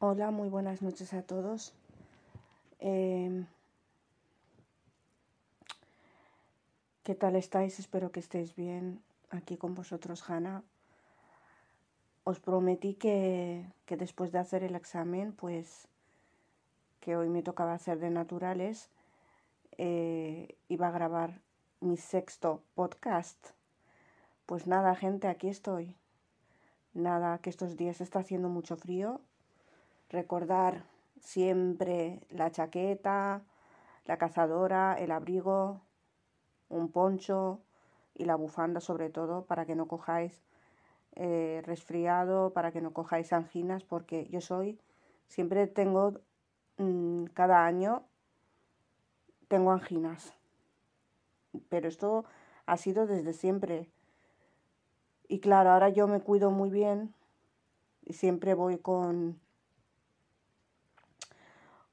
Hola, 0.00 0.30
muy 0.30 0.48
buenas 0.48 0.80
noches 0.80 1.12
a 1.12 1.22
todos. 1.22 1.74
Em, 2.78 3.46
¿Qué 7.02 7.16
tal 7.16 7.34
estáis? 7.34 7.80
Espero 7.80 8.12
que 8.12 8.20
estéis 8.20 8.54
bien. 8.54 9.02
Aquí 9.30 9.56
con 9.56 9.74
vosotros, 9.74 10.22
Hanna. 10.30 10.62
Os 12.22 12.38
prometí 12.38 12.94
que, 12.94 13.66
que 13.86 13.96
después 13.96 14.30
de 14.30 14.38
hacer 14.38 14.62
el 14.62 14.76
examen, 14.76 15.32
pues 15.32 15.88
que 17.00 17.16
hoy 17.16 17.28
me 17.28 17.42
tocaba 17.42 17.74
hacer 17.74 17.98
de 17.98 18.10
naturales, 18.10 18.90
eh, 19.78 20.54
iba 20.68 20.86
a 20.86 20.92
grabar 20.92 21.40
mi 21.80 21.96
sexto 21.96 22.62
podcast. 22.76 23.48
Pues 24.46 24.68
nada, 24.68 24.94
gente, 24.94 25.26
aquí 25.26 25.48
estoy. 25.48 25.96
Nada, 26.94 27.38
que 27.38 27.50
estos 27.50 27.76
días 27.76 28.00
está 28.00 28.20
haciendo 28.20 28.48
mucho 28.48 28.76
frío 28.76 29.20
Recordar 30.10 30.84
siempre 31.20 32.20
la 32.30 32.50
chaqueta, 32.50 33.42
la 34.06 34.16
cazadora, 34.16 34.94
el 34.98 35.10
abrigo, 35.10 35.82
un 36.68 36.90
poncho 36.90 37.60
y 38.14 38.24
la 38.24 38.36
bufanda 38.36 38.80
sobre 38.80 39.10
todo 39.10 39.44
para 39.44 39.66
que 39.66 39.74
no 39.74 39.86
cojáis 39.86 40.42
eh, 41.14 41.62
resfriado, 41.64 42.52
para 42.52 42.72
que 42.72 42.80
no 42.80 42.92
cojáis 42.92 43.32
anginas, 43.32 43.84
porque 43.84 44.26
yo 44.30 44.40
soy, 44.40 44.78
siempre 45.26 45.66
tengo, 45.66 46.20
mm, 46.78 47.24
cada 47.34 47.66
año 47.66 48.04
tengo 49.48 49.72
anginas. 49.72 50.32
Pero 51.68 51.88
esto 51.88 52.24
ha 52.66 52.76
sido 52.76 53.06
desde 53.06 53.32
siempre. 53.32 53.90
Y 55.26 55.40
claro, 55.40 55.70
ahora 55.70 55.88
yo 55.88 56.06
me 56.06 56.20
cuido 56.20 56.50
muy 56.50 56.70
bien 56.70 57.14
y 58.04 58.14
siempre 58.14 58.54
voy 58.54 58.78
con 58.78 59.40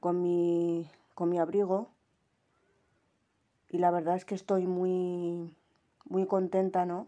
con 0.06 0.22
mi, 0.22 0.88
con 1.16 1.30
mi 1.30 1.40
abrigo 1.40 1.90
y 3.72 3.80
la 3.80 3.90
verdad 3.90 4.16
es 4.16 4.24
que 4.24 4.36
estoy 4.36 4.68
muy, 4.68 5.52
muy 6.08 6.28
contenta, 6.28 6.86
¿no? 6.86 7.08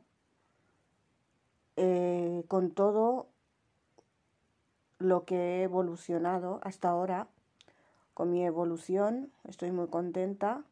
Eh, 1.75 2.43
con 2.47 2.71
todo 2.71 3.27
lo 4.97 5.25
que 5.25 5.35
he 5.35 5.61
evolucionado 5.61 6.59
hasta 6.63 6.89
ahora, 6.89 7.27
con 8.15 8.31
mi 8.31 8.43
evolución, 8.43 9.31
estoy 9.43 9.71
muy 9.71 9.89
contenta. 9.89 10.63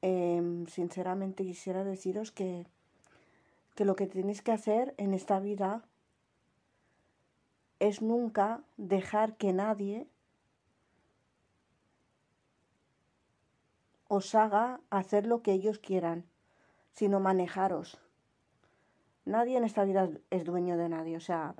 Em, 0.00 0.66
sinceramente 0.66 1.44
quisiera 1.44 1.84
deciros 1.84 2.32
que, 2.32 2.64
que 3.74 3.84
lo 3.84 3.96
que 3.96 4.06
tenéis 4.06 4.40
que 4.40 4.52
hacer 4.52 4.94
en 4.96 5.12
esta 5.12 5.40
vida 5.40 5.84
es 7.80 8.00
nunca 8.00 8.62
dejar 8.78 9.36
que 9.36 9.52
nadie 9.52 10.06
os 14.14 14.34
haga 14.34 14.78
hacer 14.90 15.24
lo 15.24 15.40
que 15.40 15.52
ellos 15.52 15.78
quieran, 15.78 16.26
sino 16.92 17.18
manejaros. 17.18 17.98
Nadie 19.24 19.56
en 19.56 19.64
esta 19.64 19.84
vida 19.84 20.10
es 20.28 20.44
dueño 20.44 20.76
de 20.76 20.90
nadie, 20.90 21.16
o 21.16 21.20
sea, 21.20 21.54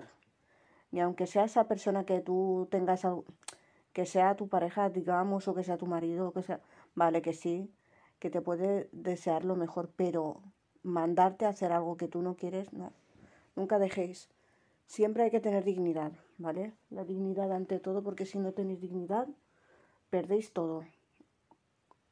ni 0.91 1.01
aunque 1.01 1.27
sea 1.27 1.45
esa 1.45 1.67
persona 1.67 2.05
que 2.05 2.21
tú 2.21 2.69
tengas, 2.71 3.07
que 3.95 4.05
sea 4.05 4.37
tu 4.37 4.49
pareja, 4.49 4.91
digamos, 4.91 5.49
o 5.49 5.55
que 5.55 5.65
sea 5.65 5.79
tu 5.79 5.87
marido, 5.87 6.35
que 6.35 6.43
sea, 6.43 6.61
vale, 6.95 7.23
que 7.23 7.33
sí, 7.33 7.73
que 8.19 8.29
te 8.29 8.43
puede 8.43 8.91
desear 8.93 9.47
lo 9.47 9.57
mejor, 9.57 9.91
pero 9.97 10.43
mandarte 10.83 11.47
a 11.47 11.55
hacer 11.55 11.73
algo 11.73 11.97
que 11.97 12.09
tú 12.09 12.21
no 12.21 12.37
quieres, 12.37 12.71
no. 12.75 12.93
Nunca 13.57 13.79
dejéis. 13.79 14.29
Siempre 14.85 15.23
hay 15.23 15.31
que 15.31 15.41
tener 15.41 15.65
dignidad, 15.65 16.13
¿vale? 16.37 16.75
La 16.91 17.05
dignidad 17.05 17.51
ante 17.51 17.79
todo, 17.79 18.03
porque 18.03 18.27
si 18.27 18.39
no 18.39 18.53
tenéis 18.53 18.83
dignidad, 18.83 19.27
perdéis 20.11 20.53
todo 20.53 20.85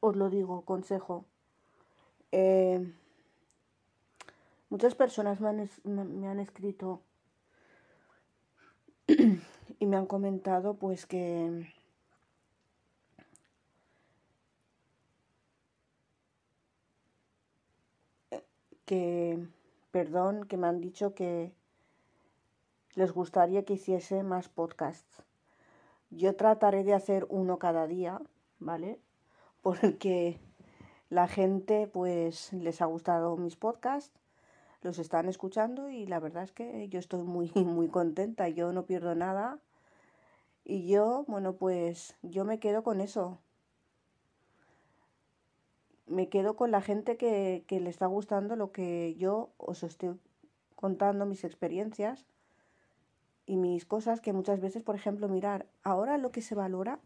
os 0.01 0.15
lo 0.15 0.29
digo, 0.29 0.65
consejo. 0.65 1.25
Eh, 2.31 2.93
muchas 4.69 4.95
personas 4.95 5.39
me 5.39 5.49
han, 5.49 6.19
me 6.19 6.27
han 6.27 6.39
escrito 6.39 7.01
y 9.79 9.85
me 9.85 9.97
han 9.97 10.07
comentado 10.07 10.75
pues 10.75 11.05
que 11.05 11.67
que 18.85 19.47
perdón 19.91 20.45
que 20.45 20.57
me 20.57 20.67
han 20.67 20.81
dicho 20.81 21.13
que 21.13 21.53
les 22.95 23.11
gustaría 23.11 23.63
que 23.65 23.73
hiciese 23.73 24.23
más 24.23 24.49
podcasts 24.49 25.23
yo 26.09 26.35
trataré 26.35 26.83
de 26.83 26.93
hacer 26.93 27.25
uno 27.29 27.57
cada 27.57 27.87
día 27.87 28.21
vale 28.59 28.99
porque 29.61 30.39
la 31.09 31.27
gente 31.27 31.87
pues 31.87 32.53
les 32.53 32.81
ha 32.81 32.85
gustado 32.85 33.37
mis 33.37 33.55
podcasts, 33.55 34.19
los 34.81 34.97
están 34.97 35.29
escuchando 35.29 35.89
y 35.89 36.05
la 36.07 36.19
verdad 36.19 36.43
es 36.43 36.51
que 36.51 36.87
yo 36.89 36.99
estoy 36.99 37.23
muy 37.23 37.51
muy 37.55 37.87
contenta, 37.87 38.49
yo 38.49 38.71
no 38.73 38.85
pierdo 38.85 39.15
nada 39.15 39.59
y 40.63 40.87
yo, 40.87 41.25
bueno, 41.27 41.53
pues 41.53 42.15
yo 42.21 42.45
me 42.45 42.59
quedo 42.59 42.83
con 42.83 43.01
eso. 43.01 43.39
Me 46.05 46.29
quedo 46.29 46.55
con 46.55 46.71
la 46.71 46.81
gente 46.81 47.17
que, 47.17 47.63
que 47.67 47.79
le 47.79 47.89
está 47.89 48.05
gustando 48.05 48.55
lo 48.55 48.71
que 48.71 49.15
yo 49.15 49.51
os 49.57 49.83
estoy 49.83 50.19
contando, 50.75 51.25
mis 51.25 51.43
experiencias 51.43 52.25
y 53.45 53.57
mis 53.57 53.85
cosas 53.85 54.19
que 54.21 54.33
muchas 54.33 54.59
veces, 54.59 54.83
por 54.83 54.95
ejemplo, 54.95 55.29
mirar, 55.29 55.67
ahora 55.83 56.17
lo 56.17 56.31
que 56.31 56.41
se 56.41 56.55
valora 56.55 56.99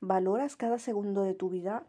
valoras 0.00 0.56
cada 0.56 0.78
segundo 0.78 1.22
de 1.22 1.34
tu 1.34 1.48
vida. 1.48 1.84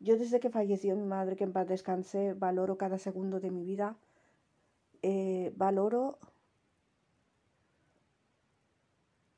Yo 0.00 0.16
desde 0.16 0.40
que 0.40 0.50
falleció 0.50 0.94
mi 0.96 1.04
madre, 1.04 1.36
que 1.36 1.44
en 1.44 1.52
paz 1.52 1.66
descanse, 1.66 2.34
valoro 2.34 2.76
cada 2.78 2.98
segundo 2.98 3.40
de 3.40 3.50
mi 3.50 3.64
vida. 3.64 3.96
Eh, 5.02 5.52
valoro 5.56 6.18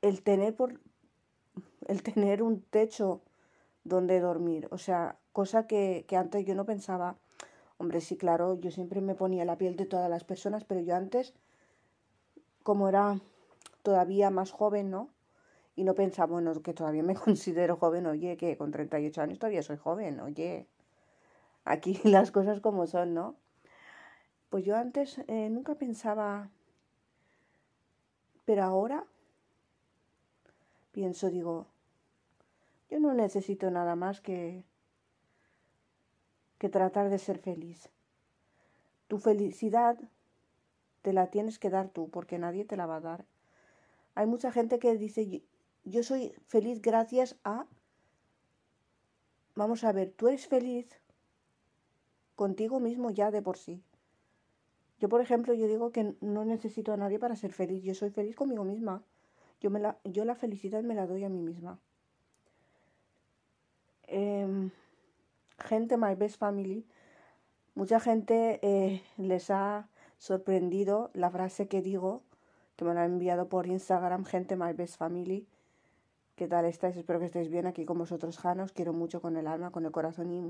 el 0.02 0.22
tener 0.22 0.54
por 0.54 0.80
el 1.86 2.02
tener 2.02 2.42
un 2.42 2.60
techo 2.60 3.22
donde 3.84 4.20
dormir. 4.20 4.68
O 4.70 4.78
sea, 4.78 5.16
cosa 5.32 5.66
que, 5.66 6.04
que 6.06 6.16
antes 6.16 6.44
yo 6.44 6.54
no 6.54 6.64
pensaba. 6.66 7.16
Hombre, 7.78 8.00
sí, 8.00 8.16
claro, 8.16 8.60
yo 8.60 8.70
siempre 8.70 9.00
me 9.00 9.14
ponía 9.14 9.44
la 9.44 9.56
piel 9.56 9.76
de 9.76 9.86
todas 9.86 10.10
las 10.10 10.24
personas, 10.24 10.64
pero 10.64 10.80
yo 10.80 10.96
antes, 10.96 11.32
como 12.62 12.88
era 12.88 13.20
todavía 13.82 14.30
más 14.30 14.50
joven, 14.50 14.90
¿no? 14.90 15.08
Y 15.78 15.84
no 15.84 15.94
pensaba, 15.94 16.32
bueno, 16.32 16.60
que 16.60 16.74
todavía 16.74 17.04
me 17.04 17.14
considero 17.26 17.76
joven, 17.76 18.06
oye, 18.06 18.36
que 18.36 18.56
con 18.56 18.72
38 18.72 19.22
años 19.22 19.38
todavía 19.38 19.62
soy 19.62 19.76
joven, 19.76 20.18
oye, 20.18 20.66
aquí 21.64 22.00
las 22.04 22.32
cosas 22.32 22.60
como 22.60 22.88
son, 22.88 23.14
¿no? 23.14 23.36
Pues 24.50 24.64
yo 24.64 24.76
antes 24.76 25.18
eh, 25.28 25.48
nunca 25.50 25.76
pensaba, 25.76 26.50
pero 28.44 28.64
ahora 28.64 29.04
pienso, 30.90 31.30
digo, 31.30 31.68
yo 32.90 32.98
no 32.98 33.14
necesito 33.14 33.70
nada 33.70 33.94
más 33.94 34.20
que, 34.20 34.64
que 36.58 36.68
tratar 36.68 37.08
de 37.08 37.20
ser 37.20 37.38
feliz. 37.38 37.88
Tu 39.06 39.18
felicidad 39.18 39.96
te 41.02 41.12
la 41.12 41.28
tienes 41.28 41.60
que 41.60 41.70
dar 41.70 41.88
tú, 41.88 42.08
porque 42.10 42.36
nadie 42.36 42.64
te 42.64 42.76
la 42.76 42.86
va 42.86 42.96
a 42.96 43.00
dar. 43.00 43.24
Hay 44.16 44.26
mucha 44.26 44.50
gente 44.50 44.80
que 44.80 44.96
dice, 44.96 45.42
yo 45.84 46.02
soy 46.02 46.34
feliz 46.46 46.80
gracias 46.82 47.36
a... 47.44 47.66
Vamos 49.54 49.82
a 49.84 49.92
ver, 49.92 50.12
tú 50.12 50.28
eres 50.28 50.46
feliz 50.46 51.00
contigo 52.36 52.78
mismo 52.78 53.10
ya 53.10 53.30
de 53.30 53.42
por 53.42 53.58
sí. 53.58 53.82
Yo, 55.00 55.08
por 55.08 55.20
ejemplo, 55.20 55.54
yo 55.54 55.66
digo 55.68 55.92
que 55.92 56.14
no 56.20 56.44
necesito 56.44 56.92
a 56.92 56.96
nadie 56.96 57.18
para 57.18 57.36
ser 57.36 57.52
feliz. 57.52 57.82
Yo 57.84 57.94
soy 57.94 58.10
feliz 58.10 58.34
conmigo 58.34 58.64
misma. 58.64 59.02
Yo, 59.60 59.70
me 59.70 59.80
la, 59.80 59.98
yo 60.04 60.25
la 60.25 60.34
felicidad 60.34 60.82
me 60.82 60.94
la 60.94 61.06
doy 61.06 61.25
a 61.25 61.28
mí 61.28 61.40
misma. 61.40 61.78
Em, 64.08 64.70
gente, 65.58 65.96
my 65.96 66.14
best 66.14 66.38
family. 66.38 66.84
Mucha 67.74 68.00
gente 68.00 68.58
eh, 68.62 69.02
les 69.19 69.50
ha 69.50 69.88
sorprendido 70.19 71.10
la 71.14 71.31
frase 71.31 71.69
que 71.69 71.81
digo, 71.81 72.22
que 72.74 72.84
me 72.84 72.94
la 72.94 73.02
ha 73.02 73.04
enviado 73.04 73.48
por 73.48 73.66
Instagram, 73.66 74.24
gente, 74.24 74.56
my 74.56 74.72
best 74.72 74.96
family. 74.96 75.46
¿Qué 76.38 76.46
tal 76.46 76.67
estáis? 76.67 76.96
Espero 76.96 77.19
que 77.19 77.25
estéis 77.25 77.50
bien 77.50 77.67
aquí 77.67 77.85
con 77.85 77.99
vosotros, 77.99 78.38
Janos. 78.38 78.70
Quiero 78.70 78.93
mucho 78.93 79.20
con 79.20 79.37
el 79.37 79.49
alma, 79.49 79.73
con 79.73 79.85
el 79.85 79.90
corazón 79.90 80.31
y... 80.31 80.49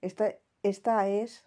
Esta, 0.00 0.36
esta 0.62 1.08
es 1.08 1.44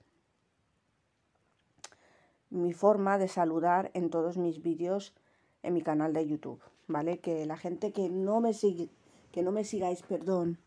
mi 2.49 2.73
forma 2.73 3.17
de 3.17 3.29
saludar 3.29 3.91
en 3.93 4.09
todos 4.09 4.35
mis 4.35 4.61
vídeos 4.61 5.15
en 5.63 5.73
mi 5.73 5.81
canal 5.81 6.11
de 6.11 6.27
YouTube, 6.27 6.61
¿vale? 6.87 7.19
Que 7.19 7.45
la 7.45 7.55
gente 7.55 7.93
que 7.93 8.09
no 8.09 8.41
me 8.41 8.53
sigue, 8.53 8.89
que 9.31 9.41
no 9.41 9.53
me 9.53 9.63
sigáis, 9.63 10.01
perdón, 10.01 10.59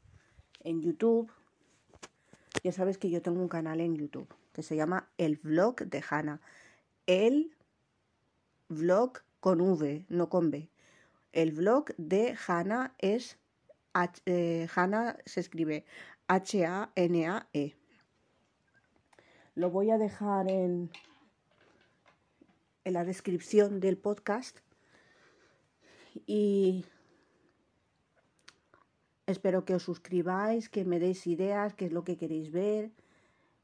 en 0.60 0.80
YouTube, 0.80 1.30
ya 2.64 2.72
sabes 2.72 2.96
que 2.96 3.10
yo 3.10 3.20
tengo 3.20 3.42
un 3.42 3.48
canal 3.48 3.82
en 3.82 3.96
YouTube 3.96 4.34
que 4.54 4.62
se 4.62 4.76
llama 4.76 5.10
El 5.18 5.36
Vlog 5.36 5.76
de 5.76 6.02
Hanna. 6.08 6.40
El 7.06 7.54
Vlog 8.70 9.18
con 9.40 9.60
V, 9.60 10.06
no 10.08 10.30
con 10.30 10.50
B. 10.50 10.70
el 11.32 11.52
blog 11.52 11.94
de 11.96 12.36
Hannah 12.46 12.94
es 12.98 13.38
eh, 14.26 14.68
se 15.24 15.40
escribe 15.40 15.84
H-A-N-A-E. 16.28 17.74
Lo 19.54 19.70
voy 19.70 19.90
a 19.90 19.98
dejar 19.98 20.48
en, 20.48 20.90
en 22.84 22.92
la 22.92 23.04
descripción 23.04 23.80
del 23.80 23.98
podcast 23.98 24.58
y 26.26 26.84
espero 29.26 29.64
que 29.64 29.74
os 29.74 29.82
suscribáis, 29.82 30.68
que 30.68 30.84
me 30.84 31.00
deis 31.00 31.26
ideas, 31.26 31.74
qué 31.74 31.86
es 31.86 31.92
lo 31.92 32.04
que 32.04 32.16
queréis 32.16 32.52
ver. 32.52 32.92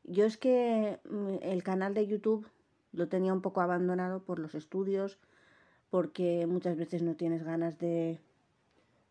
Yo 0.02 0.24
es 0.24 0.36
que 0.36 0.98
mm, 1.08 1.36
el 1.42 1.62
canal 1.62 1.94
de 1.94 2.06
YouTube 2.06 2.46
lo 2.92 3.08
tenía 3.08 3.32
un 3.32 3.40
poco 3.40 3.60
abandonado 3.60 4.24
por 4.24 4.38
los 4.38 4.54
estudios, 4.54 5.18
porque 5.94 6.44
muchas 6.48 6.76
veces 6.76 7.02
no 7.02 7.14
tienes 7.14 7.44
ganas 7.44 7.78
de, 7.78 8.18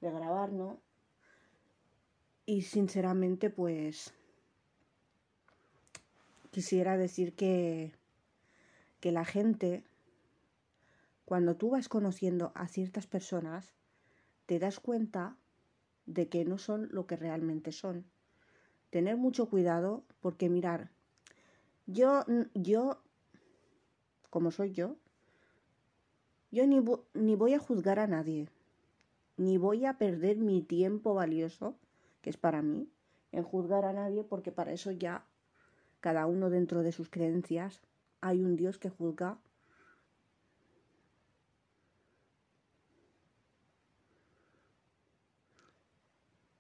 de 0.02 0.12
grabar, 0.12 0.52
¿no? 0.52 0.82
Y 2.46 2.64
sinceramente, 2.64 3.50
pues 3.50 4.14
quisiera 6.52 6.98
decir 6.98 7.36
que, 7.36 7.94
que 9.00 9.14
la 9.14 9.24
gente, 9.24 9.86
cuando 11.24 11.56
tú 11.56 11.70
vas 11.70 11.88
conociendo 11.88 12.52
a 12.54 12.68
ciertas 12.68 13.08
personas, 13.08 13.72
te 14.46 14.60
das 14.60 14.82
cuenta 14.82 15.38
de 16.06 16.28
que 16.28 16.44
no 16.44 16.58
son 16.58 16.90
lo 16.92 17.08
que 17.08 17.16
realmente 17.16 17.72
son. 17.72 18.04
Tener 18.90 19.16
mucho 19.16 19.50
cuidado 19.50 20.04
porque 20.20 20.50
mirar, 20.50 20.92
yo, 21.86 22.26
yo, 22.54 23.02
como 24.30 24.52
soy 24.52 24.74
yo, 24.74 24.98
yo 26.54 26.68
ni, 26.68 26.80
ni 27.16 27.36
voy 27.36 27.56
a 27.56 27.60
juzgar 27.60 27.98
a 27.98 28.06
nadie, 28.06 28.48
ni 29.38 29.58
voy 29.58 29.86
a 29.86 29.98
perder 29.98 30.38
mi 30.38 30.62
tiempo 30.62 31.16
valioso, 31.16 31.76
que 32.22 32.30
es 32.30 32.38
para 32.38 32.62
mí, 32.62 32.88
en 33.32 33.44
juzgar 33.44 33.86
a 33.86 33.94
nadie 33.94 34.24
porque 34.24 34.52
para 34.52 34.72
eso 34.72 34.92
ya 34.92 35.26
cada 36.00 36.28
uno 36.28 36.52
dentro 36.52 36.84
de 36.84 36.92
sus 36.92 37.10
creencias 37.10 37.82
hay 38.22 38.44
un 38.44 38.56
Dios 38.56 38.78
que 38.78 38.92
juzga 38.92 39.40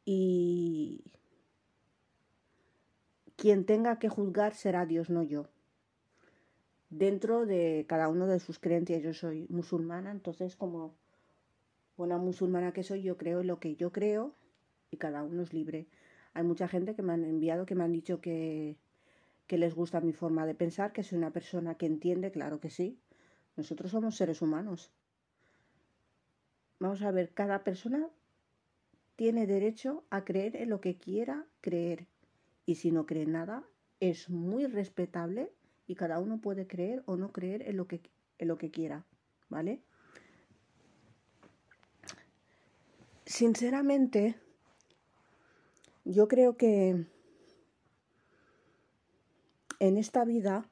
y 0.05 1.03
quien 3.35 3.63
tenga 3.63 3.99
que 3.99 4.09
juzgar 4.09 4.55
será 4.55 4.87
Dios, 4.87 5.11
no 5.11 5.21
yo. 5.21 5.45
Dentro 6.95 7.47
de 7.47 7.87
cada 7.89 8.07
uno 8.07 8.27
de 8.27 8.39
sus 8.39 8.59
creencias, 8.59 9.01
yo 9.01 9.15
soy 9.15 9.47
musulmana, 9.49 10.11
entonces 10.11 10.55
como 10.55 10.95
buena 11.97 12.19
musulmana 12.19 12.71
que 12.71 12.83
soy, 12.83 13.01
yo 13.01 13.17
creo 13.17 13.41
lo 13.41 13.59
que 13.59 13.75
yo 13.75 13.91
creo 13.91 14.35
y 14.91 14.97
cada 14.97 15.23
uno 15.23 15.41
es 15.41 15.53
libre. 15.53 15.87
Hay 16.35 16.43
mucha 16.43 16.67
gente 16.67 16.93
que 16.93 17.01
me 17.01 17.13
han 17.13 17.23
enviado, 17.25 17.65
que 17.65 17.73
me 17.73 17.83
han 17.83 17.91
dicho 17.91 18.21
que, 18.21 18.77
que 19.47 19.57
les 19.57 19.73
gusta 19.73 20.01
mi 20.01 20.13
forma 20.13 20.45
de 20.45 20.53
pensar, 20.53 20.93
que 20.93 21.01
soy 21.01 21.17
una 21.17 21.33
persona 21.33 21.73
que 21.79 21.87
entiende, 21.87 22.31
claro 22.31 22.59
que 22.59 22.69
sí. 22.69 22.99
Nosotros 23.55 23.89
somos 23.89 24.15
seres 24.15 24.43
humanos. 24.43 24.91
Vamos 26.77 27.01
a 27.01 27.09
ver, 27.09 27.33
cada 27.33 27.63
persona 27.63 28.07
tiene 29.15 29.47
derecho 29.47 30.03
a 30.11 30.23
creer 30.25 30.55
en 30.57 30.69
lo 30.69 30.79
que 30.79 30.97
quiera 30.99 31.47
creer. 31.59 32.05
Y 32.67 32.75
si 32.75 32.91
no 32.91 33.07
cree 33.07 33.25
nada, 33.25 33.63
es 33.99 34.29
muy 34.29 34.67
respetable 34.67 35.51
y 35.87 35.95
cada 35.95 36.19
uno 36.19 36.39
puede 36.39 36.67
creer 36.67 37.03
o 37.05 37.15
no 37.17 37.31
creer 37.31 37.67
en 37.67 37.77
lo 37.77 37.87
que, 37.87 38.01
en 38.37 38.47
lo 38.47 38.57
que 38.57 38.71
quiera. 38.71 39.05
¿Vale? 39.49 39.81
Sinceramente, 43.25 44.35
yo 46.05 46.27
creo 46.27 46.57
que 46.57 47.05
en 49.79 49.97
esta 49.97 50.25
vida 50.25 50.69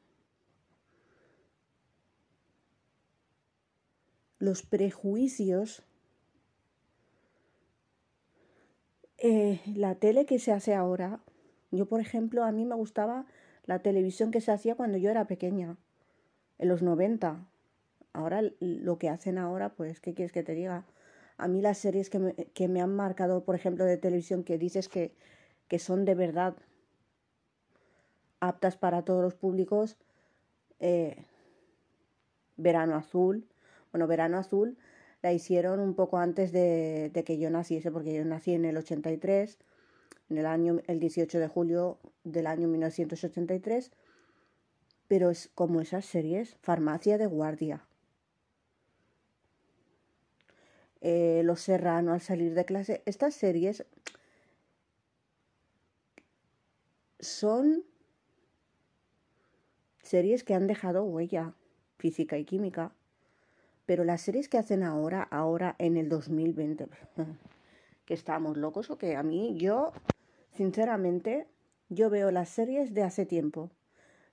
los 4.40 4.64
prejuicios 4.64 5.84
Eh, 9.24 9.62
la 9.76 9.94
tele 9.94 10.26
que 10.26 10.40
se 10.40 10.52
hace 10.52 10.74
ahora, 10.74 11.20
yo 11.70 11.86
por 11.86 12.02
ejemplo, 12.02 12.44
a 12.44 12.52
mí 12.52 12.66
me 12.66 12.74
gustaba 12.74 13.28
la 13.66 13.80
televisión 13.80 14.32
que 14.32 14.42
se 14.42 14.52
hacía 14.52 14.76
cuando 14.76 14.98
yo 14.98 15.10
era 15.10 15.28
pequeña, 15.28 15.78
en 16.58 16.68
los 16.70 16.82
90. 16.82 17.48
Ahora 18.14 18.42
lo 18.60 18.98
que 18.98 19.10
hacen 19.10 19.38
ahora, 19.38 19.70
pues, 19.70 20.00
¿qué 20.00 20.14
quieres 20.14 20.32
que 20.32 20.44
te 20.44 20.54
diga? 20.54 20.86
A 21.38 21.48
mí 21.48 21.62
las 21.62 21.78
series 21.78 22.10
que 22.10 22.20
me, 22.20 22.34
que 22.34 22.68
me 22.68 22.82
han 22.82 22.96
marcado, 22.96 23.44
por 23.44 23.56
ejemplo, 23.56 23.86
de 23.86 23.98
televisión, 23.98 24.44
que 24.44 24.58
dices 24.58 24.90
que, 24.90 25.14
que 25.68 25.80
son 25.80 26.06
de 26.06 26.16
verdad 26.16 26.56
aptas 28.40 28.76
para 28.76 29.04
todos 29.04 29.24
los 29.24 29.36
públicos, 29.36 29.98
eh, 30.80 31.26
Verano 32.58 32.96
Azul, 32.96 33.48
bueno, 33.92 34.08
Verano 34.08 34.38
Azul 34.38 34.78
la 35.22 35.32
hicieron 35.34 35.80
un 35.80 35.94
poco 35.94 36.18
antes 36.18 36.52
de, 36.52 37.12
que 37.26 37.38
yo 37.38 37.50
naciese, 37.50 37.92
porque 37.92 38.14
yo 38.14 38.26
nací 38.26 38.54
en 38.54 38.66
el 38.66 38.78
83, 38.78 39.60
en 40.30 40.38
el 40.38 40.46
año, 40.46 40.80
el 40.88 41.00
18 41.00 41.40
de 41.40 41.48
julio 41.48 42.00
del 42.24 42.48
año 42.48 42.68
1983, 42.68 43.92
pero 45.08 45.30
es 45.30 45.50
como 45.56 45.82
esas 45.82 46.06
series, 46.06 46.56
Farmacia 46.62 47.18
de 47.18 47.28
Guardia. 47.28 47.86
Eh, 51.02 51.42
Los 51.44 51.62
Serrano 51.62 52.14
al 52.14 52.22
salir 52.22 52.54
de 52.54 52.66
clase, 52.66 53.02
estas 53.06 53.34
series 53.34 53.86
son 57.20 57.84
series 60.02 60.44
que 60.44 60.54
han 60.54 60.68
dejado 60.68 61.04
huella 61.04 61.54
física 61.98 62.38
y 62.38 62.46
química 62.46 62.94
pero 63.92 64.06
las 64.06 64.22
series 64.22 64.48
que 64.48 64.58
hacen 64.58 64.84
ahora, 64.84 65.22
ahora 65.22 65.76
en 65.78 65.98
el 65.98 66.08
2020, 66.08 66.88
que 68.12 68.16
estamos 68.16 68.58
locos 68.58 68.90
o 68.90 68.98
que 68.98 69.16
a 69.16 69.24
mí, 69.24 69.56
yo, 69.56 69.94
sinceramente, 70.52 71.48
yo 71.88 72.10
veo 72.10 72.30
las 72.30 72.50
series 72.50 72.94
de 72.94 73.04
hace 73.04 73.26
tiempo. 73.26 73.72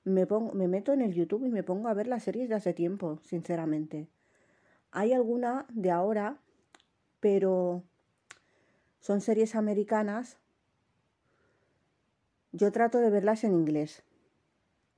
Me, 0.03 0.27
pongo, 0.27 0.53
me 0.53 0.67
meto 0.67 0.93
en 0.93 1.01
el 1.01 1.15
YouTube 1.15 1.47
y 1.47 1.49
me 1.49 1.63
pongo 1.63 1.87
a 1.87 1.95
ver 1.95 2.09
las 2.09 2.25
series 2.25 2.49
de 2.49 2.57
hace 2.57 2.75
tiempo, 2.75 3.21
sinceramente. 3.23 4.09
Hay 4.91 5.13
alguna 5.13 5.65
de 5.69 5.93
ahora, 5.93 6.39
pero 7.21 7.85
son 8.99 9.21
series 9.21 9.55
americanas. 9.55 10.39
Yo 12.51 12.73
trato 12.73 12.99
de 12.99 13.11
verlas 13.11 13.45
en 13.45 13.53
inglés, 13.53 14.03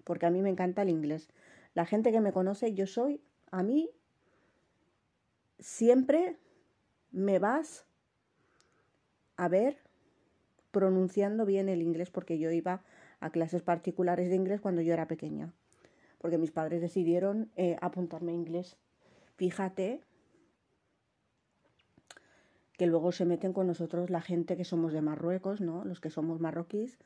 porque 0.05 0.25
a 0.25 0.31
mí 0.31 0.41
me 0.41 0.49
encanta 0.49 0.81
el 0.81 0.89
inglés. 0.89 1.29
La 1.75 1.85
gente 1.85 2.13
que 2.13 2.23
me 2.23 2.33
conoce, 2.33 2.73
yo 2.73 2.87
soy, 2.87 3.21
a 3.51 3.63
mí 3.63 3.91
siempre 5.59 6.39
me 7.11 7.39
vas 7.39 7.85
a 9.41 9.49
ver 9.49 9.79
pronunciando 10.71 11.47
bien 11.47 11.71
el 11.71 11.81
inglés 11.81 12.11
porque 12.11 12.39
yo 12.39 12.51
iba 12.51 12.83
a 13.21 13.31
clases 13.31 13.63
particulares 13.63 14.29
de 14.29 14.37
inglés 14.37 14.61
cuando 14.61 14.83
yo 14.83 14.93
era 14.93 15.09
pequeña. 15.09 15.51
Porque 16.19 16.37
mis 16.37 16.51
padres 16.51 16.83
decidieron 16.83 17.51
eh, 17.57 17.79
apuntarme 17.81 18.33
a 18.33 18.35
inglés. 18.35 18.77
Fíjate 19.37 20.03
que 22.77 22.87
luego 22.87 23.13
se 23.13 23.25
meten 23.25 23.55
con 23.55 23.67
nosotros 23.67 24.11
la 24.11 24.21
gente 24.21 24.59
que 24.59 24.65
somos 24.67 24.93
de 24.93 25.01
Marruecos, 25.01 25.63
¿no? 25.63 25.87
Los 25.87 26.01
que 26.01 26.11
somos 26.11 26.39
marroquíes. 26.39 26.99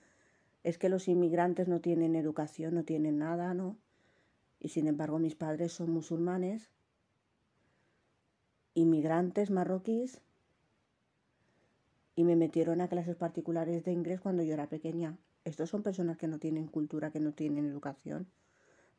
Es 0.64 0.76
que 0.76 0.88
los 0.88 1.06
inmigrantes 1.06 1.68
no 1.68 1.80
tienen 1.80 2.16
educación, 2.16 2.74
no 2.74 2.82
tienen 2.82 3.18
nada, 3.18 3.54
¿no? 3.54 3.76
Y 4.58 4.70
sin 4.70 4.88
embargo 4.88 5.20
mis 5.20 5.36
padres 5.36 5.72
son 5.72 5.90
musulmanes 5.90 6.68
inmigrantes 8.74 9.52
marroquíes 9.52 10.20
y 12.16 12.24
me 12.24 12.36
metieron 12.36 12.80
a 12.80 12.88
clases 12.88 13.16
particulares 13.16 13.84
de 13.84 13.92
inglés 13.92 14.20
cuando 14.20 14.42
yo 14.42 14.54
era 14.54 14.68
pequeña. 14.68 15.16
Estos 15.44 15.70
son 15.70 15.82
personas 15.82 16.16
que 16.16 16.28
no 16.28 16.38
tienen 16.38 16.68
cultura, 16.68 17.10
que 17.10 17.20
no 17.20 17.32
tienen 17.32 17.66
educación. 17.66 18.26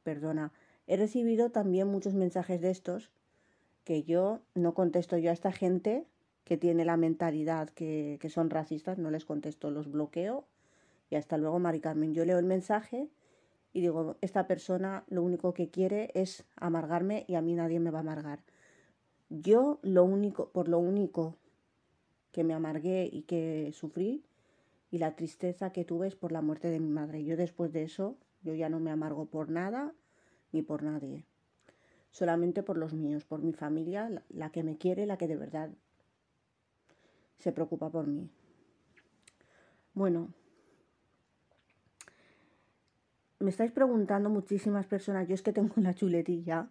Perdona. 0.03 0.51
He 0.87 0.97
recibido 0.97 1.49
también 1.49 1.87
muchos 1.87 2.13
mensajes 2.13 2.61
de 2.61 2.69
estos 2.69 3.11
que 3.83 4.03
yo 4.03 4.41
no 4.53 4.73
contesto 4.73 5.17
yo 5.17 5.29
a 5.29 5.33
esta 5.33 5.51
gente 5.51 6.05
que 6.43 6.57
tiene 6.57 6.85
la 6.85 6.97
mentalidad 6.97 7.69
que, 7.69 8.17
que 8.21 8.29
son 8.29 8.49
racistas, 8.49 8.99
no 8.99 9.09
les 9.09 9.25
contesto, 9.25 9.71
los 9.71 9.89
bloqueo 9.89 10.45
y 11.09 11.15
hasta 11.15 11.37
luego, 11.37 11.59
Mari 11.59 11.79
Carmen. 11.79 12.13
Yo 12.13 12.25
leo 12.25 12.37
el 12.37 12.45
mensaje 12.45 13.09
y 13.73 13.81
digo, 13.81 14.17
esta 14.21 14.47
persona 14.47 15.03
lo 15.07 15.23
único 15.23 15.53
que 15.53 15.69
quiere 15.69 16.11
es 16.13 16.45
amargarme 16.55 17.25
y 17.27 17.35
a 17.35 17.41
mí 17.41 17.53
nadie 17.53 17.79
me 17.79 17.91
va 17.91 17.99
a 17.99 18.01
amargar. 18.01 18.39
Yo 19.29 19.79
lo 19.81 20.03
único, 20.03 20.49
por 20.49 20.67
lo 20.67 20.79
único 20.79 21.35
que 22.35 22.43
me 22.43 22.53
amargué 22.53 23.09
y 23.09 23.21
que 23.21 23.71
sufrí 23.73 24.21
y 24.91 24.97
la 24.97 25.15
tristeza 25.15 25.71
que 25.71 25.85
tuve 25.85 26.07
es 26.07 26.17
por 26.17 26.33
la 26.33 26.41
muerte 26.41 26.69
de 26.69 26.81
mi 26.81 26.89
madre. 26.89 27.23
Yo 27.23 27.37
después 27.37 27.71
de 27.71 27.83
eso, 27.83 28.17
yo 28.43 28.53
ya 28.53 28.67
no 28.67 28.81
me 28.81 28.91
amargo 28.91 29.25
por 29.25 29.49
nada 29.49 29.93
ni 30.51 30.61
por 30.61 30.83
nadie. 30.83 31.23
solamente 32.11 32.61
por 32.61 32.77
los 32.77 32.93
míos, 32.93 33.23
por 33.23 33.41
mi 33.41 33.53
familia, 33.53 34.21
la, 34.27 34.49
que 34.49 34.63
me 34.63 34.77
quiere, 34.77 35.05
la 35.05 35.17
que 35.17 35.27
de 35.27 35.37
verdad 35.37 35.69
se 37.39 37.53
preocupa 37.53 37.89
por 37.89 38.05
mí. 38.05 38.29
Bueno, 39.93 40.33
me 43.39 43.49
estáis 43.49 43.71
preguntando 43.71 44.29
muchísimas 44.29 44.87
personas, 44.87 45.29
yo 45.29 45.35
es 45.35 45.41
que 45.41 45.53
tengo 45.53 45.73
una 45.77 45.95
chuletilla 45.95 46.67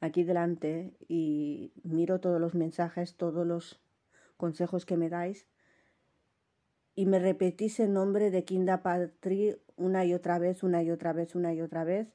aquí 0.00 0.24
delante 0.24 0.94
y 1.06 1.72
miro 1.82 2.18
todos 2.18 2.40
los 2.40 2.54
mensajes, 2.54 3.16
todos 3.16 3.46
los 3.46 3.80
consejos 4.40 4.86
que 4.86 4.96
me 4.96 5.08
dais 5.08 5.46
y 6.96 7.06
me 7.06 7.18
repetís 7.18 7.78
el 7.80 7.92
nombre 7.92 8.30
de 8.30 8.44
Kinda 8.44 8.82
Patri 8.82 9.56
una 9.76 10.04
y 10.04 10.14
otra 10.14 10.38
vez, 10.38 10.62
una 10.62 10.82
y 10.82 10.90
otra 10.90 11.12
vez, 11.12 11.34
una 11.34 11.54
y 11.54 11.60
otra 11.60 11.84
vez, 11.84 12.08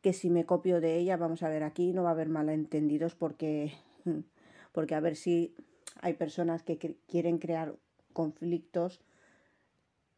que 0.00 0.12
si 0.12 0.30
me 0.30 0.46
copio 0.46 0.80
de 0.80 0.96
ella, 0.96 1.16
vamos 1.16 1.42
a 1.42 1.48
ver 1.48 1.62
aquí, 1.62 1.92
no 1.92 2.02
va 2.02 2.10
a 2.10 2.12
haber 2.12 2.28
malentendidos 2.28 3.14
porque, 3.14 3.72
porque 4.72 4.94
a 4.94 5.00
ver 5.00 5.16
si 5.16 5.54
hay 6.00 6.14
personas 6.14 6.62
que 6.62 6.78
quieren 7.06 7.38
crear 7.38 7.76
conflictos 8.12 9.00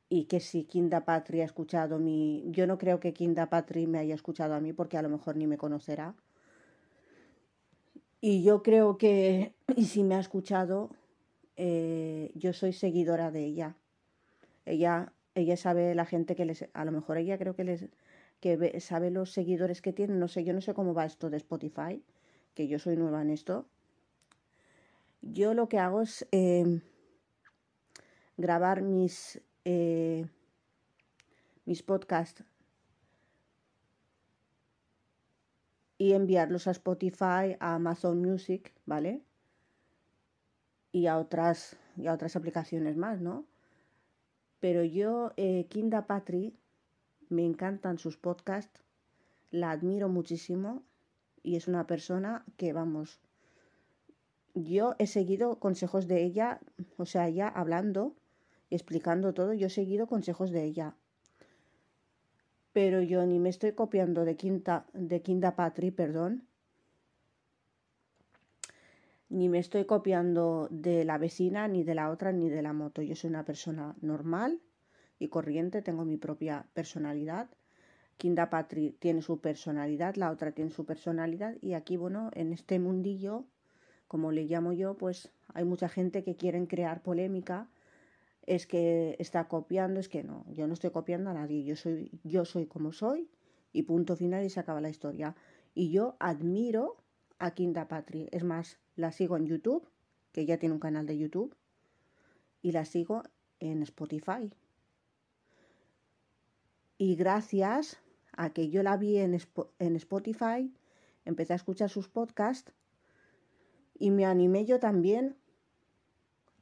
y 0.09 0.25
que 0.25 0.41
si 0.41 0.65
Kinda 0.65 1.05
Patri 1.05 1.41
ha 1.41 1.45
escuchado 1.45 1.99
mi... 1.99 2.45
Yo 2.51 2.67
no 2.67 2.79
creo 2.79 3.01
que 3.01 3.13
Kinda 3.13 3.51
Patri 3.51 3.87
me 3.87 3.99
haya 3.99 4.15
escuchado 4.15 4.55
a 4.55 4.61
mí 4.61 4.73
porque 4.73 4.97
a 4.97 5.03
lo 5.03 5.09
mejor 5.09 5.37
ni 5.37 5.47
me 5.47 5.59
conocerá. 5.59 6.15
Y 8.21 8.43
yo 8.43 8.63
creo 8.63 8.97
que, 8.97 9.55
y 9.77 9.85
si 9.85 10.03
me 10.03 10.15
ha 10.15 10.21
escuchado, 10.21 10.91
eh, 11.57 12.33
yo 12.35 12.53
soy 12.53 12.73
seguidora 12.73 13.31
de 13.31 13.45
ella. 13.45 13.77
Ella, 14.67 15.13
ella 15.35 15.57
sabe 15.57 15.95
la 15.95 16.07
gente 16.07 16.35
que 16.37 16.45
les, 16.45 16.69
a 16.73 16.85
lo 16.85 16.93
mejor 16.93 17.19
ella 17.19 17.39
creo 17.39 17.55
que 17.55 17.65
les, 17.65 17.87
que 18.41 18.81
sabe 18.81 19.11
los 19.11 19.33
seguidores 19.33 19.83
que 19.83 19.93
tiene. 19.93 20.15
No 20.15 20.29
sé, 20.29 20.45
yo 20.45 20.53
no 20.53 20.61
sé 20.61 20.75
cómo 20.75 20.95
va 20.95 21.05
esto 21.05 21.31
de 21.31 21.37
Spotify, 21.39 22.03
que 22.55 22.69
yo 22.69 22.79
soy 22.79 22.97
nueva 22.97 23.23
en 23.23 23.31
esto. 23.31 23.67
Yo 25.23 25.55
lo 25.55 25.69
que 25.69 25.79
hago 25.79 26.03
es 26.03 26.27
em, 26.33 26.83
grabar 28.37 28.83
mis, 28.83 29.41
eh, 29.65 30.27
mis 31.65 31.83
podcasts 31.83 32.45
y 35.97 36.13
enviarlos 36.13 36.67
a 36.67 36.73
Spotify, 36.73 37.57
a 37.61 37.77
Amazon 37.77 38.21
Music, 38.21 38.75
¿vale? 38.85 39.23
Y 40.95 41.09
a 41.09 41.19
otras, 41.19 41.77
y 41.97 42.07
a 42.07 42.13
otras 42.13 42.37
aplicaciones 42.37 42.97
más, 42.97 43.21
¿no? 43.21 43.45
Pero 44.61 44.85
yo, 44.85 45.33
eh, 45.37 45.67
Kinda 45.69 46.07
Patri, 46.07 46.55
me 47.29 47.45
encantan 47.45 47.99
sus 47.99 48.17
podcasts, 48.17 48.81
la 49.51 49.73
admiro 49.73 50.09
muchísimo 50.09 50.85
y 51.43 51.57
es 51.57 51.67
una 51.67 51.89
persona 51.89 52.45
que, 52.57 52.73
vamos, 52.73 53.19
yo 54.55 54.95
he 55.01 55.09
seguido 55.09 55.59
consejos 55.59 56.07
de 56.07 56.23
ella, 56.23 56.61
o 56.97 57.07
sea, 57.07 57.27
ella 57.27 57.49
hablando, 57.49 58.15
explicando 58.71 59.35
todo, 59.35 59.53
yo 59.53 59.67
he 59.67 59.71
seguido 59.71 60.07
consejos 60.07 60.53
de 60.53 60.63
ella. 60.63 60.95
Pero 62.73 63.03
yo 63.03 63.27
ni 63.27 63.41
me 63.41 63.49
estoy 63.49 63.73
copiando 63.73 64.25
de 64.25 64.37
Quinta, 64.37 64.87
de 64.93 65.23
Quinta 65.23 65.57
Patri, 65.57 65.91
perdón, 65.91 66.47
ni 69.29 69.49
me 69.49 69.59
estoy 69.59 69.85
copiando 69.85 70.69
de 70.71 71.05
la 71.05 71.19
vecina, 71.19 71.69
ni 71.69 71.85
de 71.85 71.95
la 71.95 72.11
otra, 72.11 72.33
ni 72.33 72.49
de 72.49 72.63
la 72.63 72.73
moto. 72.73 73.03
Yo 73.03 73.17
soy 73.17 73.31
una 73.31 73.45
persona 73.45 73.97
normal 74.01 74.61
y 75.19 75.29
corriente, 75.29 75.83
tengo 75.83 76.05
mi 76.05 76.17
propia 76.17 76.67
personalidad. 76.75 77.49
Kinda 78.17 78.49
Patri 78.51 78.97
tiene 79.01 79.23
su 79.23 79.41
personalidad, 79.41 80.15
la 80.17 80.31
otra 80.31 80.53
tiene 80.53 80.71
su 80.71 80.85
personalidad 80.85 81.57
y 81.61 81.75
aquí, 81.75 81.97
bueno, 81.97 82.31
en 82.35 82.53
este 82.53 82.79
mundillo 82.79 83.45
como 84.09 84.31
le 84.31 84.45
llamo 84.45 84.73
yo, 84.73 84.97
pues 84.97 85.33
hay 85.55 85.65
mucha 85.65 85.89
gente 85.89 86.23
que 86.23 86.37
quieren 86.37 86.67
crear 86.67 87.03
polémica, 87.03 87.69
es 88.47 88.67
que 88.67 89.17
está 89.19 89.49
copiando, 89.49 89.99
es 89.99 90.09
que 90.09 90.23
no, 90.23 90.45
yo 90.53 90.67
no 90.67 90.75
estoy 90.75 90.91
copiando 90.91 91.31
a 91.31 91.35
nadie, 91.35 91.65
yo 91.65 91.77
soy, 91.77 92.13
yo 92.23 92.45
soy 92.45 92.67
como 92.67 92.93
soy 92.93 93.29
y 93.73 93.83
punto 93.83 94.17
final 94.17 94.45
y 94.45 94.51
se 94.51 94.61
acaba 94.61 94.81
la 94.81 94.91
historia. 94.91 95.35
Y 95.75 95.91
yo 95.91 96.17
admiro 96.21 97.04
a 97.39 97.53
Quinta 97.53 97.89
Patri, 97.89 98.29
es 98.33 98.45
más, 98.45 98.79
la 98.97 99.13
sigo 99.13 99.37
en 99.37 99.47
YouTube, 99.47 99.89
que 100.33 100.47
ya 100.47 100.59
tiene 100.59 100.75
un 100.75 100.81
canal 100.81 101.07
de 101.07 101.19
YouTube, 101.19 101.55
y 102.63 102.73
la 102.73 102.85
sigo 102.85 103.23
en 103.61 103.83
Spotify. 103.83 104.53
Y 106.99 107.17
gracias 107.17 107.99
a 108.33 108.51
que 108.51 108.71
yo 108.71 108.83
la 108.83 108.97
vi 108.97 109.19
en, 109.19 109.39
en 109.79 109.97
Spotify, 109.97 110.73
empecé 111.25 111.53
a 111.53 111.57
escuchar 111.57 111.91
sus 111.91 112.09
podcasts 112.09 112.73
y 113.99 114.11
me 114.11 114.25
animé 114.25 114.65
yo 114.65 114.81
también 114.81 115.37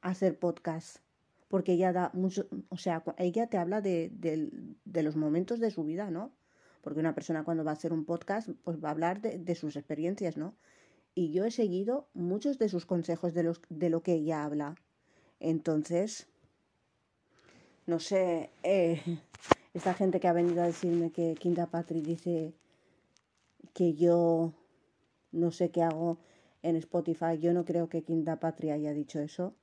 a 0.00 0.11
hacer 0.11 0.38
podcast, 0.38 0.99
porque 1.49 1.73
ella 1.73 1.93
da 1.93 2.11
mucho, 2.14 2.47
o 2.69 2.76
sea, 2.76 3.02
ella 3.19 3.47
te 3.47 3.59
habla 3.59 3.81
de, 3.81 4.11
de, 4.12 5.02
los 5.02 5.17
momentos 5.17 5.61
de 5.61 5.71
su 5.71 5.85
vida, 5.85 6.11
¿no? 6.11 6.33
Porque 6.83 7.01
una 7.01 7.15
persona 7.15 7.45
cuando 7.45 7.65
va 7.65 7.71
a 7.71 7.75
hacer 7.75 7.93
un 7.93 8.05
podcast, 8.05 8.51
pues 8.62 8.83
va 8.83 8.89
a 8.89 8.93
hablar 8.93 9.23
de, 9.23 9.55
sus 9.55 9.77
experiencias, 9.77 10.37
¿no? 10.37 10.55
Y 11.15 11.33
yo 11.33 11.45
he 11.45 11.51
seguido 11.51 12.09
muchos 12.12 12.59
de 12.59 12.69
sus 12.69 12.85
consejos 12.85 13.33
de, 13.33 13.51
de 13.71 13.91
lo 13.91 14.03
que 14.03 14.15
ella 14.15 14.45
habla. 14.45 14.75
Entonces, 15.41 16.27
no 17.87 18.01
sé, 18.01 18.51
eh, 18.62 19.01
esta 19.75 19.95
gente 19.95 20.21
que 20.21 20.29
ha 20.29 20.33
venido 20.33 20.62
a 20.62 20.67
decirme 20.67 21.11
que 21.11 21.35
Quinta 21.39 21.67
Patri 21.67 22.03
dice 22.03 22.53
que 23.73 23.95
yo 23.95 24.53
no 25.33 25.51
sé 25.51 25.71
qué 25.71 25.83
hago 25.83 26.19
en 26.62 26.77
Spotify. 26.77 27.39
Yo 27.41 27.53
no 27.53 27.65
creo 27.65 27.89
que 27.89 28.03
Quinta 28.03 28.37
Patria 28.37 28.75
haya 28.75 28.93
dicho 28.93 29.21
eso, 29.21 29.55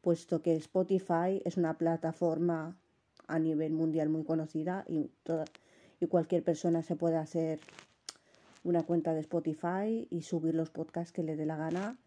puesto 0.00 0.42
que 0.42 0.54
Spotify 0.56 1.42
es 1.44 1.56
una 1.56 1.78
plataforma 1.78 2.76
a 3.26 3.38
nivel 3.38 3.72
mundial 3.72 4.08
muy 4.08 4.24
conocida 4.24 4.84
y, 4.88 5.10
y 6.00 6.06
cualquier 6.06 6.42
persona 6.42 6.82
se 6.82 6.96
puede 6.96 7.16
hacer 7.16 7.60
una 8.64 8.82
cuenta 8.82 9.14
de 9.14 9.20
Spotify 9.20 10.08
y 10.10 10.22
subir 10.22 10.54
los 10.54 10.70
podcasts 10.70 11.12
que 11.12 11.22
le 11.22 11.36
dé 11.36 11.46
la 11.46 11.56
gana 11.56 11.98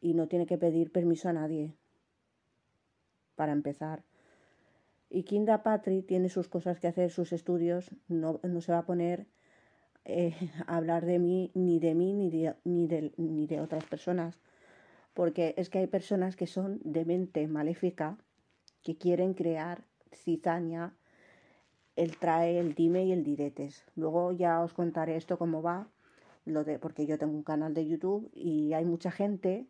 y 0.00 0.14
no 0.14 0.28
tiene 0.28 0.46
que 0.46 0.58
pedir 0.58 0.92
permiso 0.92 1.28
a 1.28 1.32
nadie 1.32 1.74
para 3.34 3.52
empezar. 3.52 4.04
Y 5.08 5.24
Kinda 5.24 5.62
Patri 5.62 6.02
tiene 6.02 6.28
sus 6.28 6.48
cosas 6.48 6.78
que 6.78 6.86
hacer, 6.86 7.10
sus 7.10 7.32
estudios, 7.32 7.90
no, 8.06 8.38
no 8.44 8.60
se 8.60 8.72
va 8.72 8.78
a 8.78 8.86
poner 8.86 9.26
eh, 10.04 10.34
hablar 10.66 11.04
de 11.04 11.18
mí, 11.18 11.50
ni 11.54 11.80
de 11.80 11.94
mí, 11.94 12.12
ni 12.12 12.30
de, 12.30 12.54
ni, 12.64 12.86
de, 12.86 13.12
ni 13.16 13.46
de 13.46 13.60
otras 13.60 13.84
personas. 13.84 14.38
Porque 15.12 15.54
es 15.56 15.68
que 15.68 15.78
hay 15.78 15.88
personas 15.88 16.36
que 16.36 16.46
son 16.46 16.80
de 16.84 17.04
mente 17.04 17.46
maléfica, 17.48 18.16
que 18.82 18.96
quieren 18.96 19.34
crear 19.34 19.82
cizaña, 20.12 20.94
el 22.00 22.16
trae, 22.16 22.58
el 22.58 22.74
dime 22.74 23.04
y 23.04 23.12
el 23.12 23.22
diretes. 23.22 23.84
Luego 23.94 24.32
ya 24.32 24.62
os 24.62 24.72
contaré 24.72 25.16
esto 25.16 25.36
cómo 25.36 25.60
va, 25.60 25.86
lo 26.46 26.64
de, 26.64 26.78
porque 26.78 27.04
yo 27.04 27.18
tengo 27.18 27.34
un 27.34 27.42
canal 27.42 27.74
de 27.74 27.86
YouTube 27.86 28.30
y 28.32 28.72
hay 28.72 28.86
mucha 28.86 29.10
gente 29.10 29.66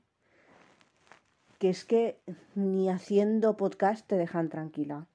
que 1.59 1.71
es 1.71 1.85
que 1.85 2.21
ni 2.55 2.89
haciendo 2.89 3.57
podcast 3.57 4.07
te 4.07 4.17
dejan 4.17 4.49
tranquila. 4.49 5.09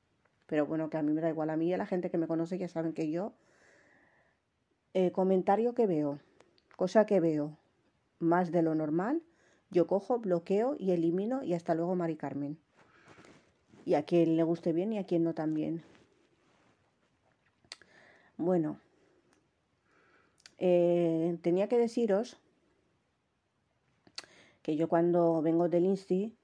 Pero 0.45 0.65
bueno, 0.65 0.89
que 0.89 0.97
a 0.97 1.03
mí 1.03 1.13
me 1.13 1.21
da 1.21 1.29
igual. 1.29 1.49
A 1.49 1.55
mí 1.55 1.69
y 1.69 1.73
a 1.73 1.77
la 1.77 1.85
gente 1.85 2.09
que 2.09 2.17
me 2.17 2.27
conoce 2.27 2.57
ya 2.57 2.67
saben 2.67 2.91
que 2.91 3.09
yo 3.09 3.31
eh, 4.93 5.11
comentario 5.11 5.73
que 5.73 5.87
veo, 5.87 6.19
cosa 6.75 7.05
que 7.05 7.21
veo 7.21 7.57
más 8.19 8.51
de 8.51 8.61
lo 8.61 8.75
normal, 8.75 9.21
yo 9.71 9.87
cojo, 9.87 10.19
bloqueo 10.19 10.75
y 10.77 10.91
elimino 10.91 11.43
y 11.43 11.53
hasta 11.53 11.75
luego 11.75 11.95
Mari 11.95 12.17
Carmen. 12.17 12.57
Y 13.85 13.93
a 13.93 14.03
quien 14.03 14.35
le 14.35 14.43
guste 14.43 14.73
bien 14.73 14.91
y 14.91 14.97
a 14.97 15.05
quien 15.05 15.23
no 15.23 15.33
también. 15.33 15.81
Bueno, 18.37 18.79
eh, 20.57 21.37
tenía 21.41 21.67
que 21.67 21.77
deciros 21.77 22.37
que 24.61 24.75
yo 24.75 24.89
cuando 24.89 25.41
vengo 25.41 25.69
del 25.69 25.85
Insti, 25.85 26.35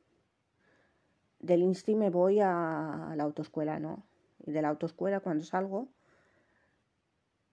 del 1.39 1.63
Insti 1.63 1.95
me 1.95 2.09
voy 2.09 2.39
a, 2.39 3.13
la 3.15 3.23
autoescuela, 3.23 3.79
¿no? 3.79 4.03
Y 4.45 4.51
de 4.51 4.61
la 4.61 4.69
autoescuela 4.69 5.19
cuando 5.19 5.43
salgo, 5.43 5.87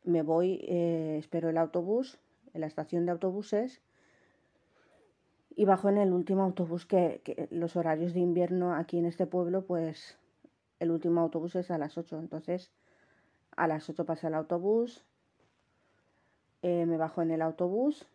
me 0.04 0.22
voy, 0.22 0.60
eh, 0.68 1.16
espero 1.18 1.50
el 1.50 1.58
autobús 1.58 2.18
en 2.54 2.60
la 2.60 2.66
estación 2.66 3.06
de 3.06 3.12
autobuses 3.12 3.80
y 5.56 5.64
bajo 5.64 5.88
en 5.88 5.98
el 5.98 6.12
último 6.12 6.42
autobús 6.42 6.86
que, 6.86 7.48
los 7.50 7.76
horarios 7.76 8.14
de 8.14 8.20
invierno 8.20 8.74
aquí 8.74 8.98
en 8.98 9.06
este 9.06 9.26
pueblo, 9.26 9.64
pues 9.64 10.18
el 10.78 10.90
último 10.92 11.20
autobús 11.20 11.56
es 11.56 11.70
a 11.70 11.78
las 11.78 11.98
8. 11.98 12.20
Entonces 12.20 12.70
a 13.58 13.66
las 13.66 13.88
8 13.88 14.04
pasa 14.06 14.28
el 14.28 14.34
autobús, 14.34 15.04
eh, 16.62 16.86
me 16.86 16.96
bajo 16.96 17.22
en 17.22 17.30
el 17.30 17.42
autobús 17.42 18.06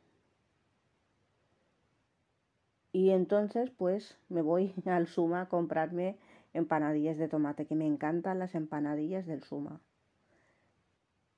y 2.92 3.12
entonces 3.12 3.70
pues 3.70 4.18
me 4.30 4.42
voy 4.42 4.74
al 4.86 5.08
Suma 5.08 5.42
a 5.42 5.50
comprarme 5.50 6.18
empanadillas 6.54 7.18
de 7.18 7.28
tomate, 7.28 7.66
que 7.66 7.76
me 7.76 7.88
encantan 7.88 8.40
las 8.40 8.56
empanadillas 8.56 9.26
del 9.26 9.44
Suma 9.44 9.80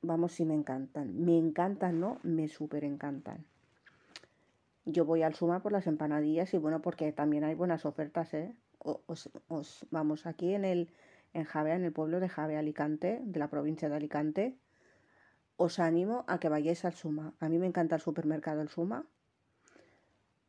vamos, 0.05 0.33
si 0.33 0.45
me 0.45 0.53
encantan. 0.53 1.23
Me 1.25 1.37
encantan, 1.37 1.99
¿no? 1.99 2.19
Me 2.23 2.47
súper 2.47 2.83
encantan. 2.83 3.45
Yo 4.85 5.05
voy 5.05 5.23
al 5.23 5.33
Suma 5.33 5.61
por 5.61 5.71
las 5.71 5.87
empanadillas 5.87 6.53
y 6.53 6.57
bueno, 6.57 6.81
porque 6.81 7.11
también 7.11 7.43
hay 7.43 7.55
buenas 7.55 7.85
ofertas, 7.85 8.33
¿eh? 8.33 8.53
Os, 8.79 9.29
vamos, 9.89 10.27
aquí 10.27 10.53
en 10.53 10.63
el 10.63 10.89
en 11.35 11.43
Javea, 11.43 11.75
en 11.75 11.83
el 11.83 11.91
pueblo 11.91 12.19
de 12.19 12.29
Javea, 12.29 12.59
Alicante, 12.59 13.19
de 13.21 13.39
la 13.39 13.49
provincia 13.49 13.89
de 13.89 13.95
Alicante, 13.95 14.57
os 15.57 15.79
animo 15.79 16.23
a 16.27 16.39
que 16.39 16.49
vayáis 16.49 16.85
al 16.85 16.93
Suma. 16.93 17.33
A 17.39 17.49
mí 17.49 17.59
me 17.59 17.67
encanta 17.67 17.95
el 17.95 18.01
supermercado 18.01 18.61
El 18.61 18.69
Suma, 18.69 19.05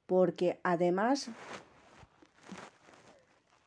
porque 0.07 0.61
además 0.62 1.31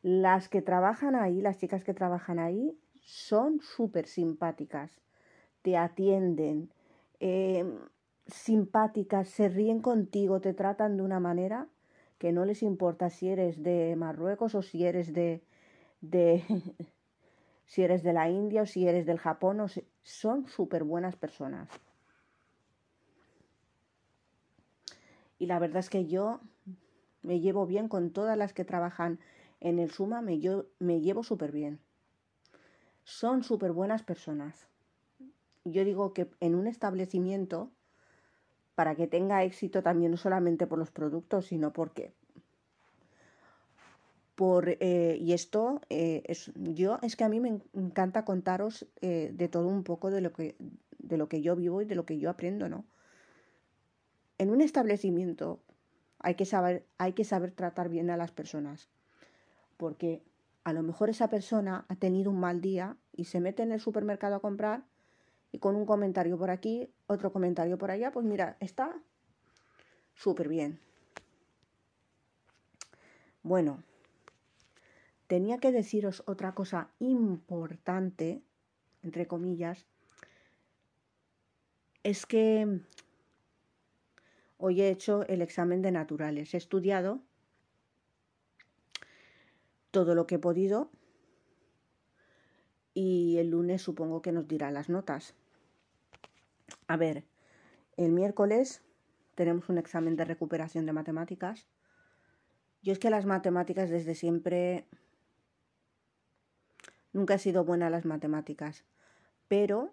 las 0.02 0.48
que 0.48 0.62
trabajan 0.62 1.14
ahí, 1.14 1.42
las 1.42 1.58
chicas 1.58 1.84
que 1.84 1.92
trabajan 1.92 2.38
ahí, 2.38 2.78
son 3.04 3.60
súper 3.60 4.06
simpáticas, 4.06 4.90
te 5.60 5.76
atienden, 5.76 6.70
em, 7.18 7.78
simpáticas, 8.26 9.28
se 9.28 9.50
ríen 9.50 9.80
contigo, 9.80 10.40
te 10.40 10.54
tratan 10.54 10.96
de 10.96 11.02
una 11.02 11.20
manera 11.20 11.68
que 12.18 12.32
no 12.32 12.46
les 12.46 12.62
importa 12.62 13.10
si 13.10 13.28
eres 13.28 13.62
de 13.62 13.94
Marruecos 13.96 14.54
o 14.54 14.62
si 14.62 14.86
eres 14.86 15.12
de, 15.12 15.42
de 16.00 16.44
si 17.70 17.84
eres 17.84 18.02
de 18.02 18.12
la 18.12 18.28
India 18.28 18.62
o 18.62 18.66
si 18.66 18.88
eres 18.88 19.06
del 19.06 19.20
Japón, 19.20 19.60
o 19.60 19.66
son 20.02 20.48
súper 20.48 20.82
buenas 20.82 21.14
personas. 21.14 21.68
Y 25.38 25.46
la 25.46 25.60
verdad 25.60 25.78
es 25.78 25.88
que 25.88 26.06
yo 26.06 26.40
me 27.22 27.38
llevo 27.38 27.66
bien 27.66 27.86
con 27.86 28.10
todas 28.10 28.36
las 28.36 28.52
que 28.52 28.64
trabajan 28.64 29.20
en 29.60 29.78
el 29.78 29.92
Suma, 29.92 30.20
me, 30.20 30.40
me 30.80 31.00
llevo 31.00 31.22
súper 31.22 31.52
bien. 31.52 31.78
Son 33.04 33.44
súper 33.44 33.70
buenas 33.70 34.02
personas. 34.02 34.66
Yo 35.64 35.84
digo 35.84 36.12
que 36.12 36.28
en 36.40 36.56
un 36.56 36.66
establecimiento, 36.66 37.70
para 38.74 38.96
que 38.96 39.06
tenga 39.06 39.44
éxito 39.44 39.84
también 39.84 40.10
no 40.10 40.16
solamente 40.16 40.66
por 40.66 40.80
los 40.80 40.90
productos, 40.90 41.46
sino 41.46 41.72
porque 41.72 42.16
eh, 44.42 45.18
y 45.20 45.34
esto 45.34 45.82
eh, 45.90 46.22
es 46.24 46.50
yo 46.56 46.98
es 47.02 47.14
que 47.16 47.24
a 47.24 47.28
mí 47.28 47.40
me 47.40 47.60
encanta 47.74 48.24
contaros 48.24 48.86
eh, 49.02 49.32
de 49.34 49.48
todo 49.48 49.68
un 49.68 49.84
poco 49.84 50.10
de 50.10 50.22
lo 50.22 50.32
que 50.32 50.56
de 50.98 51.18
lo 51.18 51.28
que 51.28 51.42
yo 51.42 51.56
vivo 51.56 51.82
y 51.82 51.84
de 51.84 51.94
lo 51.94 52.06
que 52.06 52.18
yo 52.18 52.30
aprendo 52.30 52.68
no 52.68 52.86
en 54.38 54.50
un 54.50 54.62
establecimiento 54.62 55.60
hay 56.18 56.36
que 56.36 56.46
saber 56.46 56.86
hay 56.96 57.12
que 57.12 57.24
saber 57.24 57.50
tratar 57.50 57.90
bien 57.90 58.08
a 58.08 58.16
las 58.16 58.30
personas 58.30 58.88
porque 59.76 60.22
a 60.64 60.72
lo 60.72 60.82
mejor 60.82 61.10
esa 61.10 61.28
persona 61.28 61.84
ha 61.88 61.96
tenido 61.96 62.30
un 62.30 62.40
mal 62.40 62.62
día 62.62 62.96
y 63.12 63.24
se 63.24 63.40
mete 63.40 63.62
en 63.62 63.72
el 63.72 63.80
supermercado 63.80 64.36
a 64.36 64.40
comprar 64.40 64.84
y 65.52 65.58
con 65.58 65.76
un 65.76 65.84
comentario 65.84 66.38
por 66.38 66.50
aquí, 66.50 66.88
otro 67.08 67.32
comentario 67.32 67.76
por 67.76 67.90
allá, 67.90 68.12
pues 68.12 68.24
mira, 68.24 68.56
está 68.60 68.94
súper 70.14 70.48
bien. 70.48 70.78
Bueno, 73.42 73.82
tenía 75.30 75.58
que 75.58 75.70
deciros 75.70 76.24
otra 76.26 76.56
cosa 76.56 76.90
importante, 76.98 78.42
entre 79.04 79.28
comillas, 79.28 79.86
es 82.02 82.26
que 82.26 82.80
hoy 84.58 84.82
he 84.82 84.90
hecho 84.90 85.24
el 85.28 85.40
examen 85.40 85.82
de 85.82 85.92
naturales. 85.92 86.52
He 86.52 86.56
estudiado 86.56 87.20
todo 89.92 90.16
lo 90.16 90.26
que 90.26 90.34
he 90.34 90.38
podido 90.40 90.90
y 92.92 93.36
el 93.38 93.50
lunes 93.50 93.82
supongo 93.82 94.22
que 94.22 94.32
nos 94.32 94.48
dirá 94.48 94.72
las 94.72 94.88
notas. 94.88 95.34
A 96.88 96.96
ver, 96.96 97.22
el 97.96 98.10
miércoles 98.10 98.82
tenemos 99.36 99.68
un 99.68 99.78
examen 99.78 100.16
de 100.16 100.24
recuperación 100.24 100.86
de 100.86 100.92
matemáticas. 100.92 101.68
Yo 102.82 102.92
es 102.92 102.98
que 102.98 103.10
las 103.10 103.26
matemáticas 103.26 103.90
desde 103.90 104.16
siempre 104.16 104.88
nunca 107.12 107.34
he 107.34 107.38
sido 107.38 107.64
buena 107.64 107.88
a 107.88 107.90
las 107.90 108.04
matemáticas, 108.04 108.84
pero 109.48 109.92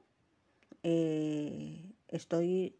eh, 0.84 1.94
estoy, 2.08 2.78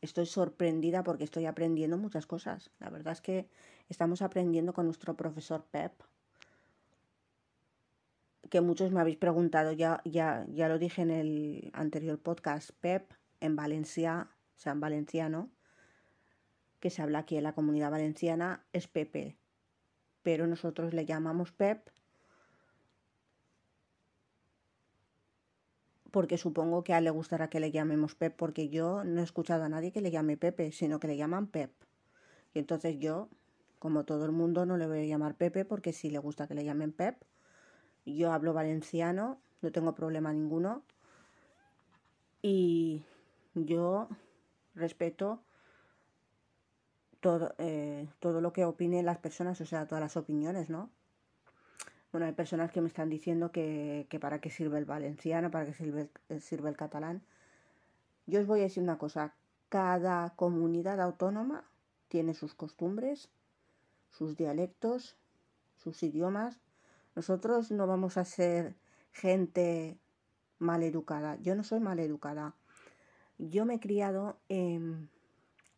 estoy 0.00 0.26
sorprendida 0.26 1.02
porque 1.02 1.24
estoy 1.24 1.46
aprendiendo 1.46 1.98
muchas 1.98 2.26
cosas. 2.26 2.70
La 2.78 2.90
verdad 2.90 3.12
es 3.12 3.20
que 3.20 3.48
estamos 3.88 4.22
aprendiendo 4.22 4.72
con 4.72 4.86
nuestro 4.86 5.16
profesor 5.16 5.64
Pep 5.70 5.92
que 8.48 8.60
muchos 8.60 8.90
me 8.90 9.00
habéis 9.00 9.18
preguntado, 9.18 9.72
ya, 9.72 10.00
ya, 10.04 10.46
ya 10.48 10.68
lo 10.68 10.78
dije 10.78 11.02
en 11.02 11.10
el 11.10 11.70
anterior 11.74 12.18
podcast, 12.18 12.70
PEP 12.80 13.12
en 13.40 13.56
Valencia, 13.56 14.28
o 14.56 14.58
sea, 14.58 14.72
en 14.72 14.80
valenciano, 14.80 15.50
que 16.80 16.90
se 16.90 17.02
habla 17.02 17.20
aquí 17.20 17.36
en 17.36 17.44
la 17.44 17.54
comunidad 17.54 17.90
valenciana, 17.90 18.64
es 18.72 18.88
Pepe, 18.88 19.36
pero 20.22 20.46
nosotros 20.46 20.94
le 20.94 21.04
llamamos 21.04 21.52
PEP 21.52 21.88
porque 26.10 26.38
supongo 26.38 26.84
que 26.84 26.94
a 26.94 26.98
él 26.98 27.04
le 27.04 27.10
gustará 27.10 27.48
que 27.48 27.60
le 27.60 27.70
llamemos 27.70 28.14
Pep, 28.14 28.34
porque 28.36 28.68
yo 28.68 29.04
no 29.04 29.20
he 29.20 29.24
escuchado 29.24 29.64
a 29.64 29.68
nadie 29.68 29.92
que 29.92 30.00
le 30.00 30.10
llame 30.10 30.36
Pepe, 30.36 30.72
sino 30.72 31.00
que 31.00 31.08
le 31.08 31.16
llaman 31.16 31.46
Pep. 31.46 31.72
Y 32.54 32.58
entonces 32.58 32.98
yo, 32.98 33.28
como 33.78 34.04
todo 34.04 34.24
el 34.24 34.32
mundo, 34.32 34.66
no 34.66 34.76
le 34.76 34.86
voy 34.86 35.00
a 35.00 35.04
llamar 35.04 35.34
Pepe, 35.34 35.64
porque 35.64 35.92
si 35.92 36.10
le 36.10 36.18
gusta 36.18 36.46
que 36.46 36.54
le 36.54 36.64
llamen 36.64 36.92
Pep, 36.92 37.16
yo 38.06 38.32
hablo 38.32 38.52
valenciano, 38.52 39.38
no 39.60 39.72
tengo 39.72 39.94
problema 39.94 40.32
ninguno. 40.32 40.82
Y 42.40 43.02
yo 43.54 44.08
respeto 44.74 45.42
todo, 47.20 47.54
eh, 47.58 48.08
todo 48.20 48.40
lo 48.40 48.52
que 48.52 48.64
opinen 48.64 49.04
las 49.04 49.18
personas, 49.18 49.60
o 49.60 49.66
sea, 49.66 49.86
todas 49.86 50.00
las 50.00 50.16
opiniones, 50.16 50.70
¿no? 50.70 50.90
Bueno, 52.18 52.30
hay 52.30 52.34
personas 52.34 52.72
que 52.72 52.80
me 52.80 52.88
están 52.88 53.08
diciendo 53.10 53.52
que, 53.52 54.08
para 54.20 54.40
qué 54.40 54.50
sirve 54.50 54.76
el 54.78 54.84
valenciano, 54.86 55.52
para 55.52 55.66
qué 55.66 56.08
eh, 56.30 56.40
sirve 56.40 56.68
el 56.68 56.76
catalán. 56.76 57.22
Yo 58.26 58.40
os 58.40 58.46
voy 58.48 58.58
a 58.58 58.62
decir 58.64 58.82
una 58.82 58.98
cosa, 58.98 59.36
cada 59.68 60.30
comunidad 60.34 61.00
autónoma 61.00 61.62
tiene 62.08 62.34
sus 62.34 62.54
costumbres, 62.54 63.28
sus 64.10 64.36
dialectos, 64.36 65.16
sus 65.76 66.02
idiomas 66.02 66.58
nosotros 67.14 67.70
no 67.70 67.86
vamos 67.86 68.16
a 68.16 68.24
ser 68.24 68.74
gente 69.12 69.96
mal 70.58 70.82
educada. 70.82 71.36
Yo 71.36 71.54
no 71.54 71.62
soy 71.62 71.78
mal 71.78 72.00
educada. 72.00 72.56
Yo 73.38 73.64
me 73.64 73.74
he 73.74 73.80
criado 73.80 74.40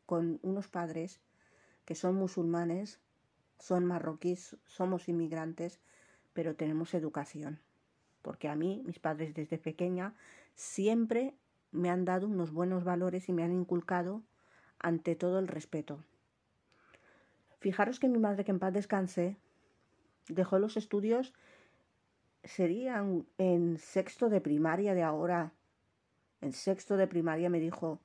con 0.07 0.41
unos 0.43 0.69
padres 0.69 1.21
que 1.85 1.95
son 1.95 2.15
musulmanes, 2.15 2.99
son 3.59 3.85
marroquíes, 3.85 4.57
somos 4.65 5.07
inmigrantes, 5.07 5.81
pero 6.33 6.55
tenemos 6.55 6.95
educación. 6.95 7.61
Porque 8.23 8.49
a 8.49 8.57
mí, 8.57 8.83
mis 8.85 8.99
padres 8.99 9.35
desde 9.35 9.59
pequeña, 9.59 10.15
siempre 10.55 11.35
me 11.73 11.91
han 11.91 12.05
dado 12.05 12.27
unos 12.27 12.53
buenos 12.53 12.85
valores 12.85 13.29
y 13.29 13.33
me 13.33 13.43
han 13.43 13.53
inculcado 13.53 14.23
ante 14.79 15.15
todo 15.15 15.39
el 15.39 15.49
respeto. 15.49 16.05
Fijaros 17.61 18.01
que 18.01 18.09
mi 18.09 18.19
madre, 18.19 18.45
que 18.45 18.51
en 18.51 18.59
paz 18.59 18.73
descanse, 18.73 19.37
dejó 20.29 20.59
los 20.59 20.77
estudios, 20.77 21.35
serían 22.45 23.27
en 23.39 23.79
sexto 23.79 24.29
de 24.29 24.41
primaria 24.41 24.95
de 24.95 25.03
ahora. 25.03 25.53
En 26.41 26.53
sexto 26.53 26.97
de 26.97 27.07
primaria 27.07 27.51
me 27.51 27.61
dijo, 27.61 28.01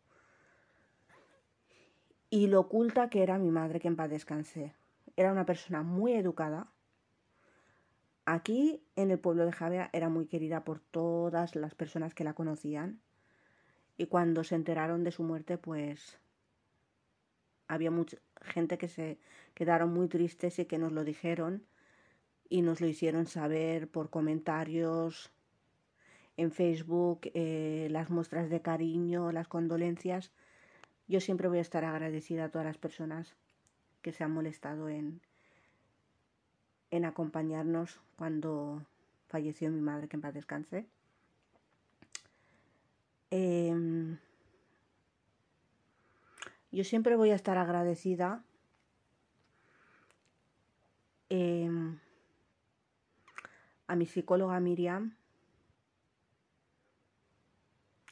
y 2.30 2.48
lo 2.48 2.62
oculta 2.62 3.10
que 3.10 3.24
era 3.24 3.38
mi 3.38 3.50
madre 3.50 3.80
que 3.80 3.88
en 3.88 3.96
paz 3.96 4.10
descansé. 4.10 4.74
Era 5.16 5.32
una 5.32 5.46
persona 5.46 5.84
muy 5.84 6.14
educada. 6.14 6.68
Aquí 8.26 8.82
en 8.96 9.12
el 9.12 9.20
pueblo 9.20 9.46
de 9.46 9.52
Javea 9.52 9.90
era 9.94 10.10
muy 10.10 10.26
querida 10.26 10.64
por 10.64 10.80
todas 10.80 11.56
las 11.56 11.76
personas 11.76 12.16
que 12.16 12.24
la 12.24 12.34
conocían. 12.34 13.00
Y 13.98 14.08
cuando 14.08 14.44
se 14.44 14.56
enteraron 14.56 15.04
de 15.04 15.12
su 15.12 15.22
muerte, 15.24 15.60
pues 15.60 16.18
había 17.68 17.92
mucha 17.92 18.18
gente 18.42 18.80
que 18.80 18.88
se 18.88 19.20
quedaron 19.54 19.94
muy 19.94 20.08
tristes 20.08 20.58
y 20.58 20.66
que 20.66 20.80
nos 20.80 20.92
lo 20.92 21.04
dijeron 21.04 21.64
y 22.50 22.62
nos 22.62 22.82
lo 22.82 22.88
hicieron 22.88 23.28
saber 23.28 23.88
por 23.88 24.10
comentarios 24.10 25.32
en 26.38 26.52
Facebook, 26.52 27.22
eh, 27.34 27.88
las 27.92 28.10
muestras 28.10 28.50
de 28.50 28.62
cariño, 28.62 29.32
las 29.32 29.48
condolencias. 29.48 30.32
Yo 31.08 31.22
siempre 31.22 31.48
voy 31.48 31.60
a 31.60 31.62
estar 31.62 31.86
agradecida 31.86 32.46
a 32.46 32.50
todas 32.50 32.66
las 32.66 32.78
personas 32.78 33.36
que 34.02 34.12
se 34.12 34.24
han 34.24 34.32
molestado 34.32 34.90
en, 34.90 35.22
en 36.96 37.06
acompañarnos 37.06 38.00
cuando 38.18 38.86
falleció 39.28 39.70
mi 39.70 39.82
madre, 39.82 40.08
que 40.08 40.18
en 40.18 40.22
paz 40.22 40.34
descanse. 40.34 40.88
Em, 43.32 44.18
yo 46.72 46.84
siempre 46.84 47.16
voy 47.16 47.32
a 47.32 47.36
estar 47.36 47.58
agradecida 47.58 48.44
em, 51.30 52.00
a 53.88 53.96
mi 53.96 54.06
psicóloga 54.06 54.60
Miriam, 54.60 55.16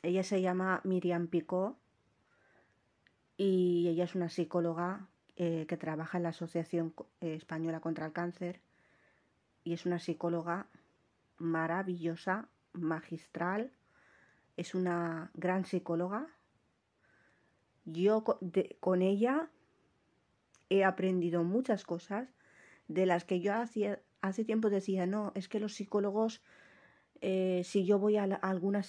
ella 0.04 0.24
se 0.24 0.42
llama 0.42 0.82
Miriam 0.84 1.28
Picó 1.28 1.78
y 3.38 3.88
ella 3.88 4.04
es 4.04 4.16
una 4.16 4.30
psicóloga 4.30 5.08
eh, 5.38 5.66
que 5.68 5.78
trabaja 5.78 6.18
en 6.18 6.24
la 6.24 6.30
Asociación 6.30 6.94
eh, 7.22 7.36
Española 7.36 7.80
contra 7.80 8.06
el 8.06 8.12
Cáncer 8.12 8.60
y 9.64 9.74
es 9.74 9.86
una 9.86 10.00
psicóloga 10.00 10.68
maravillosa, 11.38 12.48
magistral, 12.74 13.72
es 14.58 14.76
una 14.76 15.32
gran 15.34 15.66
psicóloga. 15.66 16.28
Yo 17.86 18.24
con 18.80 19.02
ella 19.02 19.50
he 20.70 20.84
aprendido 20.84 21.44
muchas 21.44 21.84
cosas 21.84 22.34
de 22.88 23.06
las 23.06 23.26
que 23.26 23.40
yo 23.40 23.54
hacía, 23.54 24.02
hace 24.22 24.46
tiempo 24.46 24.70
decía, 24.70 25.06
no, 25.06 25.32
es 25.36 25.48
que 25.48 25.60
los 25.60 25.74
psicólogos, 25.74 26.42
eh, 27.22 27.62
si 27.64 27.86
yo 27.86 28.00
voy 28.00 28.18
a, 28.18 28.24
alguna 28.24 28.82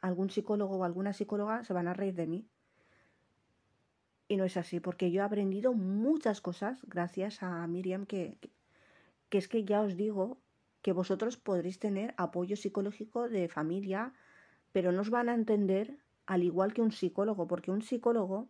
algún 0.00 0.30
psicólogo 0.30 0.76
o 0.76 0.84
alguna 0.84 1.12
psicóloga, 1.12 1.64
se 1.64 1.72
van 1.72 1.88
a 1.88 1.94
reír 1.94 2.14
de 2.14 2.26
mí. 2.26 2.46
Y 4.28 4.36
no 4.36 4.44
es 4.44 4.56
así, 4.56 4.80
porque 4.80 5.10
yo 5.10 5.20
he 5.20 5.24
aprendido 5.24 5.72
muchas 5.74 6.40
cosas 6.40 6.82
gracias 6.86 7.42
a 7.42 7.66
Miriam, 7.66 8.06
que 8.06 8.38
es 9.38 9.48
que 9.48 9.64
ya 9.64 9.80
os 9.80 9.96
digo 9.96 10.38
que 10.82 10.92
vosotros 10.92 11.36
podréis 11.36 11.78
tener 11.78 12.14
apoyo 12.16 12.56
psicológico 12.56 13.28
de 13.28 13.48
familia, 13.48 14.12
pero 14.72 14.92
no 14.92 15.02
os 15.02 15.10
van 15.10 15.28
a 15.28 15.34
entender 15.34 15.98
al 16.26 16.42
igual 16.42 16.72
que 16.72 16.82
un 16.82 16.92
psicólogo, 16.92 17.46
porque 17.46 17.70
un 17.70 17.82
psicólogo, 17.82 18.48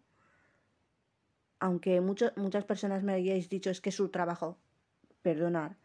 aunque 1.59 2.01
muchas 2.01 2.65
personas 2.65 3.03
me 3.03 3.13
hayáis 3.13 3.49
dicho 3.49 3.71
es 3.71 3.81
que 3.81 3.91
es 3.91 3.97
su 3.97 4.09
trabajo, 4.09 4.59
perdonar, 5.23 5.77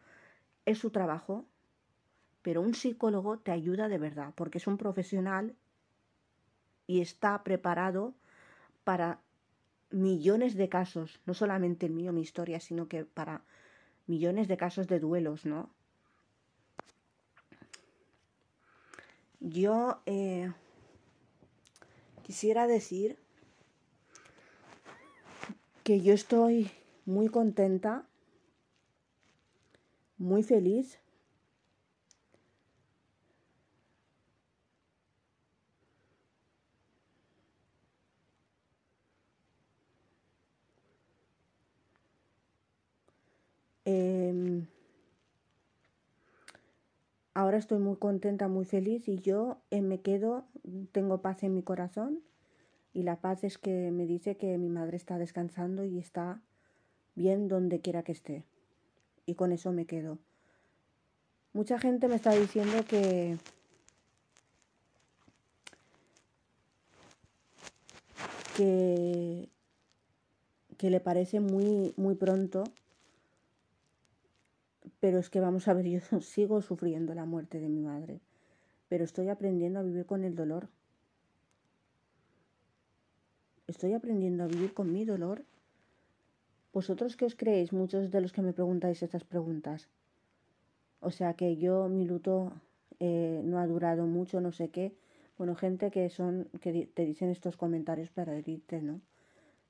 es 0.65 0.79
su 0.79 0.89
trabajo, 0.89 1.45
pero 2.41 2.61
un 2.61 2.73
psicólogo 2.73 3.39
te 3.39 3.51
ayuda 3.51 3.87
de 3.87 3.97
verdad, 3.97 4.33
porque 4.35 4.57
es 4.57 4.67
un 4.67 4.77
profesional 4.77 5.55
y 6.87 7.01
está 7.01 7.43
preparado 7.43 8.13
para 8.83 9.19
millones 9.89 10.55
de 10.55 10.69
casos, 10.69 11.19
no 11.25 11.33
solamente 11.33 11.85
el 11.85 11.93
mío, 11.93 12.13
mi 12.13 12.21
historia, 12.21 12.59
sino 12.59 12.87
que 12.87 13.05
para 13.05 13.43
millones 14.07 14.47
de 14.47 14.57
casos 14.57 14.87
de 14.87 14.99
duelos, 14.99 15.45
¿no? 15.45 15.69
Yo 19.39 20.01
eh, 20.05 20.51
quisiera 22.23 22.67
decir 22.67 23.17
que 25.83 26.01
yo 26.01 26.13
estoy 26.13 26.71
muy 27.05 27.29
contenta, 27.29 28.05
muy 30.17 30.43
feliz 30.43 30.99
Em, 43.89 44.67
ahora 47.33 47.57
estoy 47.57 47.79
muy 47.79 47.95
contenta, 47.95 48.49
muy 48.49 48.65
feliz 48.65 49.07
y 49.07 49.19
yo 49.19 49.59
eh, 49.71 49.81
me 49.81 50.01
quedo, 50.01 50.43
tengo 50.91 51.21
paz 51.21 51.43
en 51.43 51.53
mi 51.53 51.63
corazón 51.63 52.19
y 52.93 53.03
la 53.03 53.21
paz 53.21 53.45
es 53.45 53.57
que 53.57 53.89
me 53.91 54.05
dice 54.05 54.35
que 54.35 54.57
mi 54.57 54.67
madre 54.67 54.97
está 54.97 55.17
descansando 55.17 55.85
y 55.85 55.99
está 55.99 56.41
bien 57.15 57.47
donde 57.47 57.79
quiera 57.79 58.03
que 58.03 58.11
esté. 58.11 58.43
Y 59.25 59.35
con 59.35 59.53
eso 59.53 59.71
me 59.71 59.85
quedo. 59.85 60.17
Mucha 61.53 61.79
gente 61.79 62.09
me 62.09 62.15
está 62.15 62.31
diciendo 62.31 62.83
que 62.89 63.37
que, 68.57 69.47
que 70.77 70.89
le 70.89 70.99
parece 70.99 71.39
muy 71.39 71.93
muy 71.95 72.15
pronto 72.15 72.65
pero 74.99 75.19
es 75.19 75.29
que 75.29 75.39
vamos 75.39 75.67
a 75.67 75.73
ver, 75.73 75.85
yo 75.85 75.99
sigo 76.21 76.61
sufriendo 76.61 77.13
la 77.13 77.25
muerte 77.25 77.59
de 77.59 77.69
mi 77.69 77.81
madre, 77.81 78.19
pero 78.89 79.03
estoy 79.03 79.29
aprendiendo 79.29 79.79
a 79.79 79.83
vivir 79.83 80.05
con 80.05 80.23
el 80.23 80.35
dolor. 80.35 80.69
Estoy 83.67 83.93
aprendiendo 83.93 84.43
a 84.43 84.47
vivir 84.47 84.73
con 84.73 84.91
mi 84.93 85.03
dolor. 85.03 85.43
¿Vosotros 86.71 87.17
qué 87.17 87.25
os 87.25 87.35
creéis? 87.35 87.73
Muchos 87.73 88.11
de 88.11 88.21
los 88.21 88.31
que 88.31 88.41
me 88.41 88.53
preguntáis 88.53 89.03
estas 89.03 89.25
preguntas. 89.25 89.89
O 91.01 91.11
sea 91.11 91.33
que 91.33 91.57
yo, 91.57 91.89
mi 91.89 92.05
luto 92.05 92.53
eh, 92.99 93.41
no 93.43 93.59
ha 93.59 93.67
durado 93.67 94.05
mucho, 94.05 94.39
no 94.39 94.51
sé 94.51 94.69
qué. 94.69 94.93
Bueno, 95.37 95.55
gente 95.55 95.91
que 95.91 96.09
son, 96.09 96.47
que 96.61 96.87
te 96.87 97.05
dicen 97.05 97.29
estos 97.29 97.57
comentarios 97.57 98.09
para 98.09 98.35
herirte, 98.35 98.81
¿no? 98.81 99.01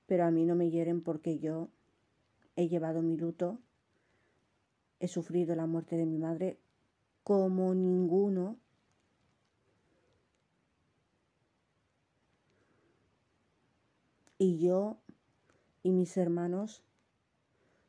Pero 0.06 0.26
a 0.26 0.32
mí 0.32 0.46
no 0.46 0.56
me 0.56 0.70
hieren 0.70 1.02
porque 1.02 1.40
yo 1.40 1.68
he 2.56 2.70
llevado 2.70 3.02
mi 3.02 3.18
luto 3.18 3.60
he 5.00 5.08
sufrido 5.08 5.56
la 5.56 5.66
muerte 5.66 5.96
de 5.96 6.06
mi 6.06 6.18
madre 6.18 6.58
como 7.24 7.74
ninguno. 7.76 8.58
Y 14.40 14.60
yo 14.60 14.98
y 15.84 15.92
mis 15.92 16.16
hermanos 16.18 16.84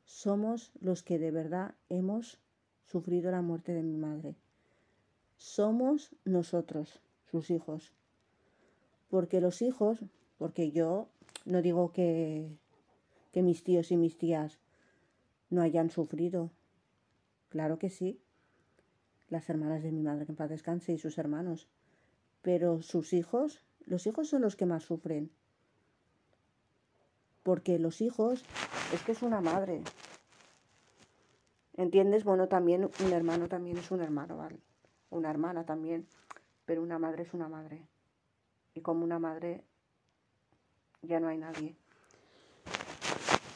somos 0.04 0.72
los 0.80 1.02
que 1.02 1.18
de 1.18 1.30
verdad 1.30 1.74
hemos 1.88 2.38
sufrido 2.86 3.30
la 3.30 3.42
muerte 3.42 3.72
de 3.72 3.82
mi 3.82 3.96
madre. 3.96 4.34
Somos 5.36 6.10
nosotros, 6.24 7.00
sus 7.30 7.50
hijos. 7.50 7.92
Porque 9.10 9.40
los 9.40 9.62
hijos, 9.62 10.00
porque 10.38 10.70
yo 10.72 11.08
no 11.44 11.62
digo 11.62 11.92
que, 11.92 12.48
que 13.32 13.42
mis 13.42 13.62
tíos 13.62 13.90
y 13.92 13.96
mis 13.96 14.18
tías 14.18 14.58
no 15.50 15.62
hayan 15.62 15.90
sufrido, 15.90 16.50
Claro 17.48 17.78
que 17.78 17.90
sí. 17.90 18.20
Las 19.28 19.48
hermanas 19.50 19.82
de 19.82 19.92
mi 19.92 20.02
madre, 20.02 20.26
que 20.26 20.32
en 20.32 20.36
paz 20.36 20.50
descanse, 20.50 20.92
y 20.92 20.98
sus 20.98 21.18
hermanos. 21.18 21.68
Pero 22.42 22.82
sus 22.82 23.12
hijos, 23.12 23.62
los 23.86 24.06
hijos 24.06 24.28
son 24.28 24.42
los 24.42 24.56
que 24.56 24.66
más 24.66 24.84
sufren. 24.84 25.30
Porque 27.42 27.78
los 27.78 28.00
hijos, 28.00 28.44
es 28.92 29.02
que 29.02 29.12
es 29.12 29.22
una 29.22 29.40
madre. 29.40 29.82
¿Entiendes? 31.76 32.24
Bueno, 32.24 32.48
también 32.48 32.90
un 33.04 33.12
hermano 33.12 33.48
también 33.48 33.78
es 33.78 33.90
un 33.90 34.00
hermano, 34.00 34.36
¿vale? 34.36 34.58
Una 35.10 35.30
hermana 35.30 35.64
también. 35.64 36.06
Pero 36.64 36.82
una 36.82 36.98
madre 36.98 37.22
es 37.22 37.32
una 37.34 37.48
madre. 37.48 37.86
Y 38.74 38.80
como 38.80 39.04
una 39.04 39.18
madre 39.18 39.64
ya 41.02 41.20
no 41.20 41.28
hay 41.28 41.38
nadie. 41.38 41.76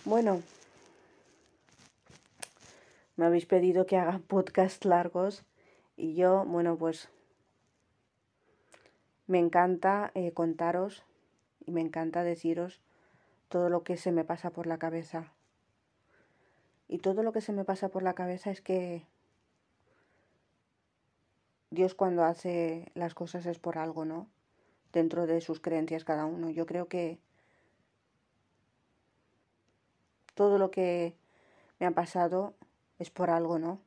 Bueno, 0.04 0.42
me 3.22 3.28
habéis 3.28 3.46
pedido 3.46 3.86
que 3.86 3.96
haga 3.96 4.18
podcast 4.26 4.84
largos 4.84 5.44
y 5.96 6.16
yo, 6.16 6.44
bueno, 6.44 6.76
pues 6.76 7.08
me 9.28 9.38
encanta 9.38 10.10
eh, 10.14 10.32
contaros 10.32 11.04
y 11.64 11.70
me 11.70 11.82
encanta 11.82 12.24
deciros 12.24 12.80
todo 13.48 13.68
lo 13.68 13.84
que 13.84 13.96
se 13.96 14.10
me 14.10 14.24
pasa 14.24 14.50
por 14.50 14.66
la 14.66 14.78
cabeza. 14.78 15.32
Y 16.88 16.98
todo 16.98 17.22
lo 17.22 17.32
que 17.32 17.40
se 17.40 17.52
me 17.52 17.64
pasa 17.64 17.90
por 17.90 18.02
la 18.02 18.14
cabeza 18.14 18.50
es 18.50 18.60
que 18.60 19.06
Dios 21.70 21.94
cuando 21.94 22.24
hace 22.24 22.90
las 22.94 23.14
cosas 23.14 23.46
es 23.46 23.60
por 23.60 23.78
algo, 23.78 24.04
¿no? 24.04 24.26
Dentro 24.92 25.28
de 25.28 25.40
sus 25.40 25.60
creencias 25.60 26.02
cada 26.02 26.26
uno. 26.26 26.50
Yo 26.50 26.66
creo 26.66 26.88
que 26.88 27.20
todo 30.34 30.58
lo 30.58 30.72
que 30.72 31.14
me 31.78 31.86
ha 31.86 31.92
pasado 31.92 32.54
es 32.98 33.10
por 33.10 33.30
algo, 33.30 33.58
¿no? 33.58 33.80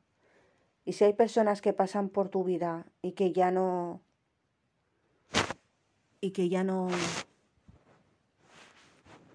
Y 0.84 0.92
si 0.92 1.04
hay 1.04 1.12
personas 1.14 1.60
que 1.60 1.72
pasan 1.72 2.08
por 2.08 2.28
tu 2.28 2.44
vida 2.44 2.86
y 3.02 3.12
que 3.12 3.32
ya 3.32 3.50
no... 3.50 4.00
y 6.20 6.30
que 6.30 6.48
ya 6.48 6.64
no... 6.64 6.88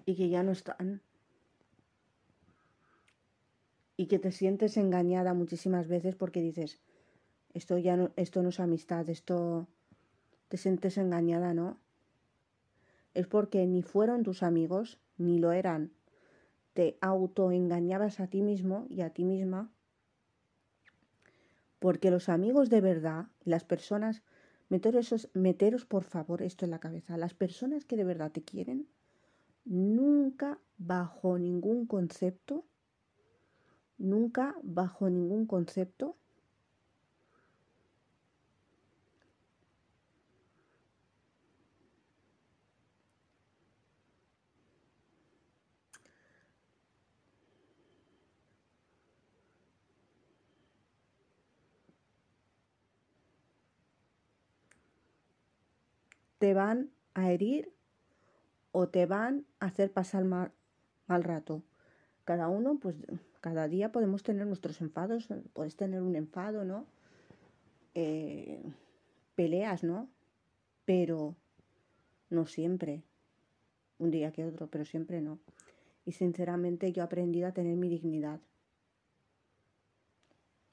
y 0.06 0.16
que 0.16 0.28
ya 0.28 0.42
no 0.42 0.52
están... 0.52 1.02
y 3.96 4.06
que 4.06 4.18
te 4.18 4.32
sientes 4.32 4.76
engañada 4.76 5.34
muchísimas 5.34 5.86
veces 5.88 6.16
porque 6.16 6.40
dices, 6.40 6.80
esto 7.54 7.78
ya 7.78 7.96
no, 7.96 8.10
esto 8.16 8.42
no 8.42 8.48
es 8.48 8.58
amistad, 8.58 9.08
esto 9.08 9.68
te 10.48 10.56
sientes 10.56 10.98
engañada, 10.98 11.54
¿no? 11.54 11.78
Es 13.14 13.26
porque 13.26 13.66
ni 13.66 13.82
fueron 13.82 14.22
tus 14.22 14.42
amigos, 14.42 14.98
ni 15.18 15.38
lo 15.38 15.52
eran 15.52 15.92
te 16.72 16.96
autoengañabas 17.00 18.20
a 18.20 18.28
ti 18.28 18.42
mismo 18.42 18.86
y 18.88 19.02
a 19.02 19.10
ti 19.10 19.24
misma, 19.24 19.72
porque 21.78 22.10
los 22.10 22.28
amigos 22.28 22.70
de 22.70 22.80
verdad, 22.80 23.26
las 23.44 23.64
personas, 23.64 24.22
meteros, 24.68 25.30
meteros 25.34 25.84
por 25.84 26.04
favor 26.04 26.42
esto 26.42 26.64
en 26.64 26.70
la 26.70 26.78
cabeza, 26.78 27.16
las 27.16 27.34
personas 27.34 27.84
que 27.84 27.96
de 27.96 28.04
verdad 28.04 28.32
te 28.32 28.42
quieren, 28.42 28.88
nunca 29.64 30.60
bajo 30.78 31.38
ningún 31.38 31.86
concepto, 31.86 32.64
nunca 33.98 34.56
bajo 34.62 35.10
ningún 35.10 35.46
concepto 35.46 36.16
te 56.42 56.54
van 56.54 56.90
a 57.14 57.30
herir 57.30 57.72
o 58.72 58.88
te 58.88 59.06
van 59.06 59.46
a 59.60 59.66
hacer 59.66 59.92
pasar 59.92 60.24
mal, 60.24 60.50
mal 61.06 61.22
rato. 61.22 61.62
Cada 62.24 62.48
uno, 62.48 62.80
pues 62.80 62.96
cada 63.40 63.68
día 63.68 63.92
podemos 63.92 64.24
tener 64.24 64.48
nuestros 64.48 64.80
enfados, 64.80 65.28
puedes 65.52 65.76
tener 65.76 66.02
un 66.02 66.16
enfado, 66.16 66.64
¿no? 66.64 66.84
Eh, 67.94 68.60
peleas, 69.36 69.84
¿no? 69.84 70.08
Pero 70.84 71.36
no 72.28 72.46
siempre, 72.46 73.04
un 74.00 74.10
día 74.10 74.32
que 74.32 74.44
otro, 74.44 74.66
pero 74.66 74.84
siempre 74.84 75.20
no. 75.20 75.38
Y 76.04 76.10
sinceramente 76.10 76.90
yo 76.90 77.02
he 77.02 77.04
aprendido 77.04 77.46
a 77.46 77.52
tener 77.52 77.76
mi 77.76 77.88
dignidad. 77.88 78.40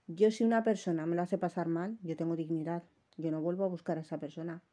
Yo 0.07 0.31
si 0.31 0.43
una 0.43 0.63
persona 0.63 1.05
me 1.05 1.15
lo 1.15 1.21
hace 1.21 1.37
pasar 1.37 1.67
mal, 1.67 1.99
yo 2.01 2.15
tengo 2.15 2.35
dignidad. 2.35 2.81
Yo 3.17 3.29
no 3.29 3.39
vuelvo 3.39 3.65
a 3.65 3.67
buscar 3.67 3.99
a 3.99 4.01
esa 4.01 4.19
persona. 4.19 4.63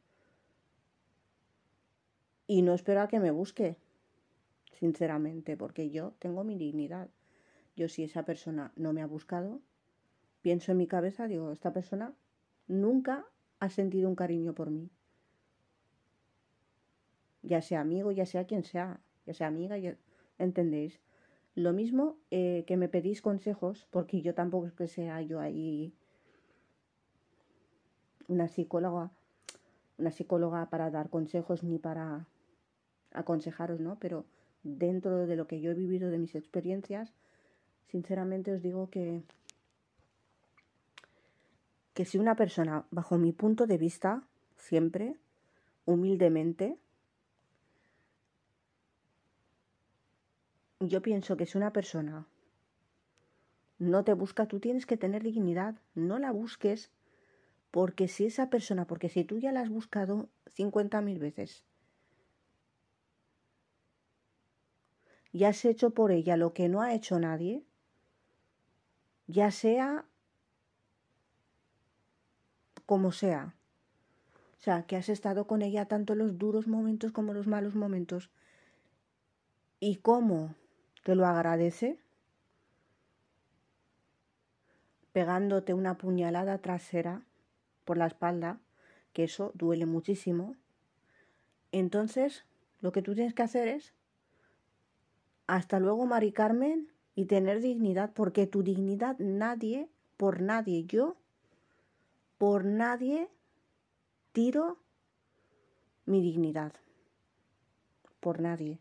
Y 2.47 2.61
no 2.61 2.73
espero 2.73 3.01
a 3.01 3.09
que 3.09 3.19
me 3.19 3.31
busque, 3.31 3.77
sinceramente, 4.71 5.57
porque 5.57 5.89
yo 5.89 6.13
tengo 6.19 6.43
mi 6.43 6.57
dignidad. 6.57 7.09
Yo 7.75 7.89
si 7.89 8.03
esa 8.03 8.23
persona 8.23 8.71
no 8.75 8.93
me 8.93 9.01
ha 9.01 9.05
buscado, 9.05 9.59
pienso 10.41 10.71
en 10.71 10.77
mi 10.77 10.87
cabeza, 10.87 11.27
digo, 11.27 11.51
esta 11.51 11.73
persona 11.73 12.13
nunca 12.67 13.25
ha 13.59 13.69
sentido 13.69 14.07
un 14.07 14.15
cariño 14.15 14.53
por 14.53 14.69
mí. 14.69 14.89
Ya 17.43 17.61
sea 17.61 17.81
amigo, 17.81 18.11
ya 18.11 18.25
sea 18.25 18.45
quien 18.45 18.63
sea, 18.63 18.99
ya 19.25 19.33
sea 19.33 19.47
amiga, 19.47 19.77
ya... 19.77 19.97
¿entendéis? 20.39 20.99
Lo 21.55 21.73
mismo 21.73 22.17
eh, 22.31 22.63
que 22.67 22.77
me 22.77 22.87
pedís 22.87 23.21
consejos, 23.21 23.87
porque 23.89 24.21
yo 24.21 24.33
tampoco 24.33 24.67
es 24.67 24.73
que 24.73 24.87
sea 24.87 25.21
yo 25.21 25.39
ahí 25.39 25.93
una 28.27 28.47
psicóloga, 28.47 29.11
una 29.97 30.11
psicóloga 30.11 30.69
para 30.69 30.91
dar 30.91 31.09
consejos 31.09 31.63
ni 31.63 31.79
para 31.79 32.27
aconsejaros, 33.13 33.79
¿no? 33.79 33.97
Pero 33.99 34.25
dentro 34.63 35.25
de 35.25 35.35
lo 35.35 35.47
que 35.47 35.61
yo 35.61 35.71
he 35.71 35.75
vivido 35.75 36.09
de 36.09 36.17
mis 36.17 36.35
experiencias, 36.35 37.13
sinceramente 37.87 38.53
os 38.53 38.61
digo 38.61 38.89
que 38.89 39.23
que 41.93 42.05
si 42.05 42.19
una 42.19 42.35
persona, 42.35 42.85
bajo 42.91 43.17
mi 43.17 43.31
punto 43.31 43.65
de 43.65 43.79
vista, 43.79 44.21
siempre, 44.55 45.15
humildemente, 45.85 46.77
yo 50.79 51.01
pienso 51.01 51.37
que 51.37 51.47
si 51.47 51.57
una 51.57 51.73
persona 51.73 52.27
no 53.79 54.03
te 54.03 54.13
busca, 54.13 54.47
tú 54.47 54.59
tienes 54.59 54.85
que 54.85 54.95
tener 54.95 55.23
dignidad, 55.23 55.73
no 55.95 56.19
la 56.19 56.31
busques, 56.31 56.91
porque 57.71 58.07
si 58.07 58.25
esa 58.25 58.51
persona, 58.51 58.85
porque 58.85 59.09
si 59.09 59.23
tú 59.23 59.39
ya 59.39 59.51
la 59.51 59.61
has 59.61 59.69
buscado 59.69 60.29
50.000 60.55 61.17
veces, 61.17 61.63
y 65.31 65.43
has 65.43 65.65
hecho 65.65 65.91
por 65.91 66.11
ella 66.11 66.37
lo 66.37 66.53
que 66.53 66.69
no 66.69 66.81
ha 66.81 66.93
hecho 66.93 67.19
nadie, 67.19 67.63
ya 69.27 69.51
sea 69.51 70.05
como 72.85 73.11
sea. 73.11 73.53
O 74.57 74.59
sea, 74.59 74.83
que 74.83 74.95
has 74.95 75.09
estado 75.09 75.45
con 75.45 75.61
ella 75.61 75.85
tanto 75.85 76.13
en 76.13 76.19
los 76.19 76.37
duros 76.37 76.67
momentos 76.67 77.11
como 77.11 77.31
en 77.31 77.37
los 77.37 77.47
malos 77.47 77.75
momentos. 77.75 78.31
¿Y 79.79 79.97
cómo 79.97 80.55
te 81.03 81.13
lo 81.13 81.27
agradece? 81.27 81.99
Pegándote 85.13 85.73
una 85.73 85.97
puñalada 85.97 86.57
trasera 86.57 87.21
por 87.85 87.97
la 87.97 88.07
espalda, 88.07 88.59
que 89.13 89.23
eso 89.25 89.51
duele 89.53 89.85
muchísimo. 89.85 90.55
Entonces, 91.71 92.45
lo 92.81 92.91
que 92.91 93.01
tú 93.01 93.13
tienes 93.13 93.33
que 93.33 93.43
hacer 93.43 93.67
es, 93.67 93.93
hasta 95.47 95.79
luego, 95.79 96.05
Mari 96.05 96.31
Carmen, 96.31 96.89
y 97.15 97.25
tener 97.25 97.61
dignidad, 97.61 98.11
porque 98.13 98.45
tu 98.45 98.61
dignidad 98.61 99.17
nadie, 99.19 99.89
por 100.17 100.41
nadie, 100.41 100.85
yo 100.85 101.17
por 102.37 102.65
nadie 102.65 103.29
tiro 104.31 104.77
mi 106.05 106.21
dignidad. 106.21 106.73
Por 108.19 108.39
nadie. 108.39 108.79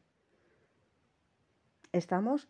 ¿Estamos? 1.92 2.48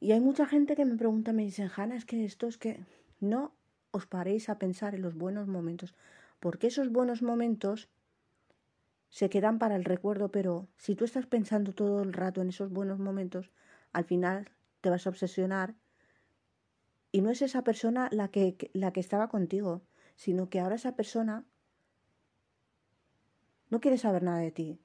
Y 0.00 0.12
hay 0.12 0.20
mucha 0.20 0.46
gente 0.46 0.76
que 0.76 0.84
me 0.84 0.96
pregunta, 0.96 1.32
me 1.32 1.42
dicen, 1.42 1.70
Hanna, 1.74 1.96
es 1.96 2.04
que 2.04 2.24
esto 2.24 2.46
es 2.46 2.56
que 2.56 2.80
no 3.20 3.52
os 3.90 4.06
paréis 4.06 4.48
a 4.48 4.58
pensar 4.58 4.94
en 4.94 5.02
los 5.02 5.14
buenos 5.14 5.46
momentos, 5.46 5.94
porque 6.40 6.66
esos 6.66 6.90
buenos 6.90 7.22
momentos 7.22 7.88
se 9.14 9.30
quedan 9.30 9.60
para 9.60 9.76
el 9.76 9.84
recuerdo, 9.84 10.32
pero 10.32 10.66
si 10.76 10.96
tú 10.96 11.04
estás 11.04 11.24
pensando 11.26 11.72
todo 11.72 12.02
el 12.02 12.12
rato 12.12 12.42
en 12.42 12.48
esos 12.48 12.72
buenos 12.72 12.98
momentos, 12.98 13.52
al 13.92 14.04
final 14.04 14.50
te 14.80 14.90
vas 14.90 15.06
a 15.06 15.10
obsesionar 15.10 15.76
y 17.12 17.20
no 17.20 17.30
es 17.30 17.40
esa 17.40 17.62
persona 17.62 18.08
la 18.10 18.26
que, 18.26 18.56
la 18.72 18.92
que 18.92 18.98
estaba 18.98 19.28
contigo, 19.28 19.82
sino 20.16 20.50
que 20.50 20.58
ahora 20.58 20.74
esa 20.74 20.96
persona 20.96 21.44
no 23.70 23.78
quiere 23.78 23.98
saber 23.98 24.24
nada 24.24 24.38
de 24.38 24.50
ti. 24.50 24.80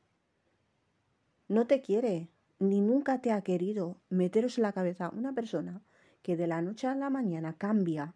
No 1.48 1.66
te 1.66 1.82
quiere, 1.82 2.30
ni 2.60 2.82
nunca 2.82 3.22
te 3.22 3.32
ha 3.32 3.42
querido. 3.42 4.00
Meteros 4.10 4.60
en 4.60 4.62
la 4.62 4.74
cabeza 4.74 5.10
una 5.10 5.34
persona 5.34 5.82
que 6.22 6.38
de 6.38 6.46
la 6.46 6.62
noche 6.62 6.86
a 6.86 6.94
la 6.94 7.10
mañana 7.10 7.58
cambia 7.58 8.14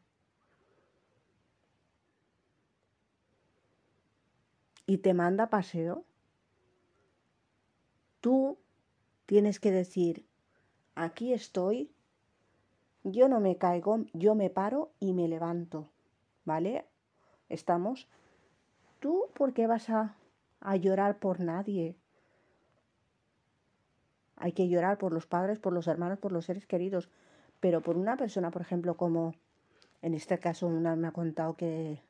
y 4.85 4.97
te 4.97 5.13
manda 5.13 5.49
paseo, 5.49 6.03
tú 8.21 8.57
tienes 9.25 9.59
que 9.59 9.71
decir, 9.71 10.25
aquí 10.95 11.33
estoy, 11.33 11.91
yo 13.03 13.27
no 13.27 13.39
me 13.39 13.57
caigo, 13.57 14.05
yo 14.13 14.35
me 14.35 14.49
paro 14.49 14.91
y 14.99 15.13
me 15.13 15.27
levanto, 15.27 15.89
¿vale? 16.45 16.85
Estamos. 17.49 18.07
¿Tú 18.99 19.27
por 19.33 19.53
qué 19.53 19.67
vas 19.67 19.89
a, 19.89 20.15
a 20.61 20.75
llorar 20.75 21.19
por 21.19 21.39
nadie? 21.39 21.95
Hay 24.37 24.53
que 24.53 24.67
llorar 24.67 24.97
por 24.97 25.13
los 25.13 25.25
padres, 25.25 25.59
por 25.59 25.73
los 25.73 25.87
hermanos, 25.87 26.19
por 26.19 26.31
los 26.31 26.45
seres 26.45 26.65
queridos, 26.65 27.09
pero 27.59 27.81
por 27.81 27.97
una 27.97 28.17
persona, 28.17 28.51
por 28.51 28.61
ejemplo, 28.61 28.95
como 28.95 29.35
en 30.01 30.13
este 30.13 30.37
caso 30.37 30.67
una 30.67 30.95
me 30.95 31.07
ha 31.07 31.11
contado 31.11 31.55
que 31.55 32.01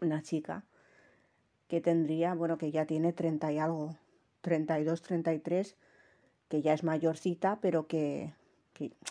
una 0.00 0.22
chica 0.22 0.64
que 1.72 1.80
tendría, 1.80 2.34
bueno, 2.34 2.58
que 2.58 2.70
ya 2.70 2.84
tiene 2.84 3.14
30 3.14 3.50
y 3.50 3.58
algo, 3.58 3.96
32, 4.42 5.00
33, 5.00 5.74
que 6.50 6.60
ya 6.60 6.74
es 6.74 6.84
mayorcita, 6.84 7.60
pero 7.62 7.86
que 7.86 8.34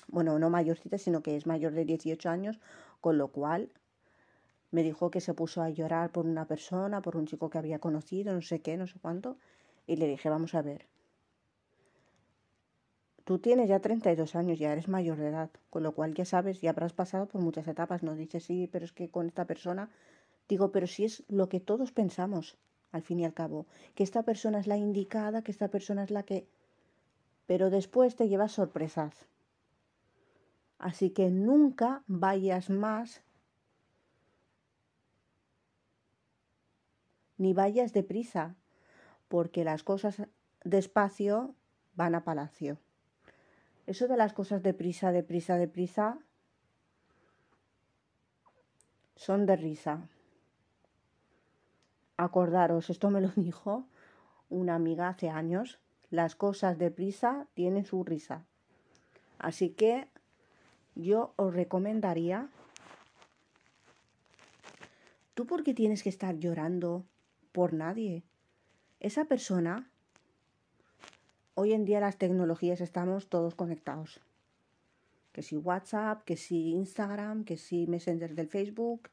bueno, 0.09 0.37
no 0.37 0.51
mayorcita, 0.51 0.99
sino 0.99 1.23
que 1.23 1.35
es 1.35 1.47
mayor 1.47 1.71
de 1.71 1.85
18 1.85 2.29
años, 2.29 2.59
con 2.99 3.17
lo 3.17 3.29
cual 3.29 3.71
me 4.69 4.83
dijo 4.83 5.09
que 5.09 5.21
se 5.21 5.33
puso 5.33 5.63
a 5.63 5.71
llorar 5.71 6.11
por 6.11 6.27
una 6.27 6.45
persona, 6.45 7.01
por 7.01 7.17
un 7.17 7.25
chico 7.25 7.49
que 7.49 7.57
había 7.57 7.79
conocido, 7.79 8.31
no 8.31 8.43
sé 8.43 8.59
qué, 8.59 8.77
no 8.77 8.85
sé 8.85 8.99
cuánto, 9.01 9.37
y 9.87 9.95
le 9.95 10.05
dije, 10.05 10.29
vamos 10.29 10.53
a 10.53 10.61
ver, 10.61 10.85
tú 13.23 13.39
tienes 13.39 13.69
ya 13.69 13.79
32 13.79 14.35
años, 14.35 14.59
ya 14.59 14.71
eres 14.71 14.87
mayor 14.87 15.17
de 15.17 15.29
edad, 15.29 15.49
con 15.71 15.81
lo 15.81 15.93
cual 15.93 16.13
ya 16.13 16.25
sabes, 16.25 16.61
ya 16.61 16.69
habrás 16.69 16.93
pasado 16.93 17.25
por 17.25 17.41
muchas 17.41 17.67
etapas, 17.67 18.03
no 18.03 18.13
dices, 18.13 18.43
sí, 18.43 18.69
pero 18.71 18.85
es 18.85 18.91
que 18.91 19.09
con 19.09 19.25
esta 19.25 19.45
persona, 19.45 19.89
digo, 20.47 20.71
pero 20.71 20.87
si 20.87 21.05
es 21.05 21.23
lo 21.27 21.49
que 21.49 21.59
todos 21.59 21.91
pensamos, 21.91 22.57
al 22.91 23.01
fin 23.01 23.19
y 23.19 23.25
al 23.25 23.33
cabo, 23.33 23.67
que 23.95 24.03
esta 24.03 24.23
persona 24.23 24.59
es 24.59 24.67
la 24.67 24.77
indicada, 24.77 25.43
que 25.43 25.51
esta 25.51 25.69
persona 25.69 26.03
es 26.03 26.11
la 26.11 26.23
que... 26.23 26.47
Pero 27.47 27.69
después 27.69 28.15
te 28.15 28.27
llevas 28.27 28.51
sorpresas. 28.51 29.27
Así 30.77 31.11
que 31.11 31.29
nunca 31.29 32.03
vayas 32.07 32.69
más 32.69 33.21
ni 37.37 37.53
vayas 37.53 37.91
deprisa, 37.91 38.55
porque 39.27 39.63
las 39.63 39.83
cosas 39.83 40.21
despacio 40.63 41.55
van 41.95 42.13
a 42.13 42.23
palacio. 42.23 42.77
Eso 43.87 44.07
de 44.07 44.17
las 44.17 44.33
cosas 44.33 44.61
deprisa, 44.61 45.11
deprisa, 45.11 45.57
deprisa, 45.57 46.19
son 49.15 49.45
de 49.45 49.55
risa. 49.55 50.07
Acordaros, 52.21 52.91
esto 52.91 53.09
me 53.09 53.19
lo 53.19 53.29
dijo 53.35 53.87
una 54.51 54.75
amiga 54.75 55.07
hace 55.07 55.29
años, 55.29 55.79
las 56.11 56.35
cosas 56.35 56.77
deprisa 56.77 57.47
tienen 57.55 57.83
su 57.83 58.03
risa. 58.03 58.45
Así 59.39 59.69
que 59.69 60.07
yo 60.93 61.33
os 61.37 61.51
recomendaría, 61.51 62.47
¿tú 65.33 65.47
por 65.47 65.63
qué 65.63 65.73
tienes 65.73 66.03
que 66.03 66.09
estar 66.09 66.37
llorando 66.37 67.05
por 67.53 67.73
nadie? 67.73 68.21
Esa 68.99 69.25
persona, 69.25 69.89
hoy 71.55 71.73
en 71.73 71.85
día 71.85 72.01
las 72.01 72.17
tecnologías 72.17 72.81
estamos 72.81 73.29
todos 73.29 73.55
conectados. 73.55 74.19
Que 75.31 75.41
si 75.41 75.57
WhatsApp, 75.57 76.23
que 76.23 76.37
si 76.37 76.73
Instagram, 76.73 77.45
que 77.45 77.57
si 77.57 77.87
Messenger 77.87 78.35
del 78.35 78.47
Facebook, 78.47 79.09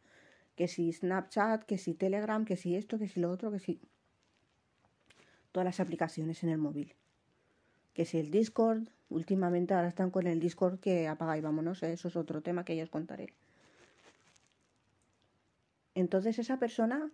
que 0.59 0.67
si 0.67 0.93
Snapchat, 0.93 1.63
que 1.63 1.79
si 1.79 1.95
Telegram, 1.95 2.45
que 2.45 2.57
si 2.57 2.75
esto, 2.75 2.99
que 2.99 3.07
si 3.07 3.21
lo 3.21 3.31
otro, 3.31 3.53
que 3.53 3.61
si... 3.61 3.81
Todas 5.53 5.65
las 5.65 5.79
aplicaciones 5.79 6.43
en 6.43 6.49
el 6.49 6.59
móvil. 6.59 6.97
Que 7.95 8.05
si 8.05 8.19
el 8.19 8.33
Discord, 8.33 8.89
últimamente 9.09 9.73
ahora 9.73 9.87
están 9.87 10.11
con 10.11 10.27
el 10.27 10.41
Discord 10.41 10.81
que 10.81 11.07
apaga 11.07 11.41
vámonos, 11.41 11.85
¿eh? 11.85 11.93
eso 11.93 12.09
es 12.09 12.17
otro 12.17 12.43
tema 12.43 12.65
que 12.65 12.77
yo 12.77 12.83
os 12.83 12.91
contaré. 12.91 13.33
Entonces 15.95 16.41
esa 16.41 16.59
persona, 16.59 17.09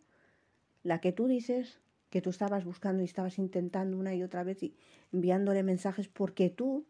la 0.83 1.03
que 1.03 1.13
tú 1.13 1.27
dices 1.27 1.81
que 2.09 2.23
tú 2.23 2.31
estabas 2.31 2.65
buscando 2.65 3.03
y 3.03 3.05
estabas 3.05 3.39
intentando 3.39 3.99
una 3.99 4.15
y 4.15 4.23
otra 4.23 4.43
vez 4.43 4.63
y 4.63 4.75
enviándole 5.13 5.63
mensajes 5.63 6.09
porque 6.09 6.49
tú 6.49 6.87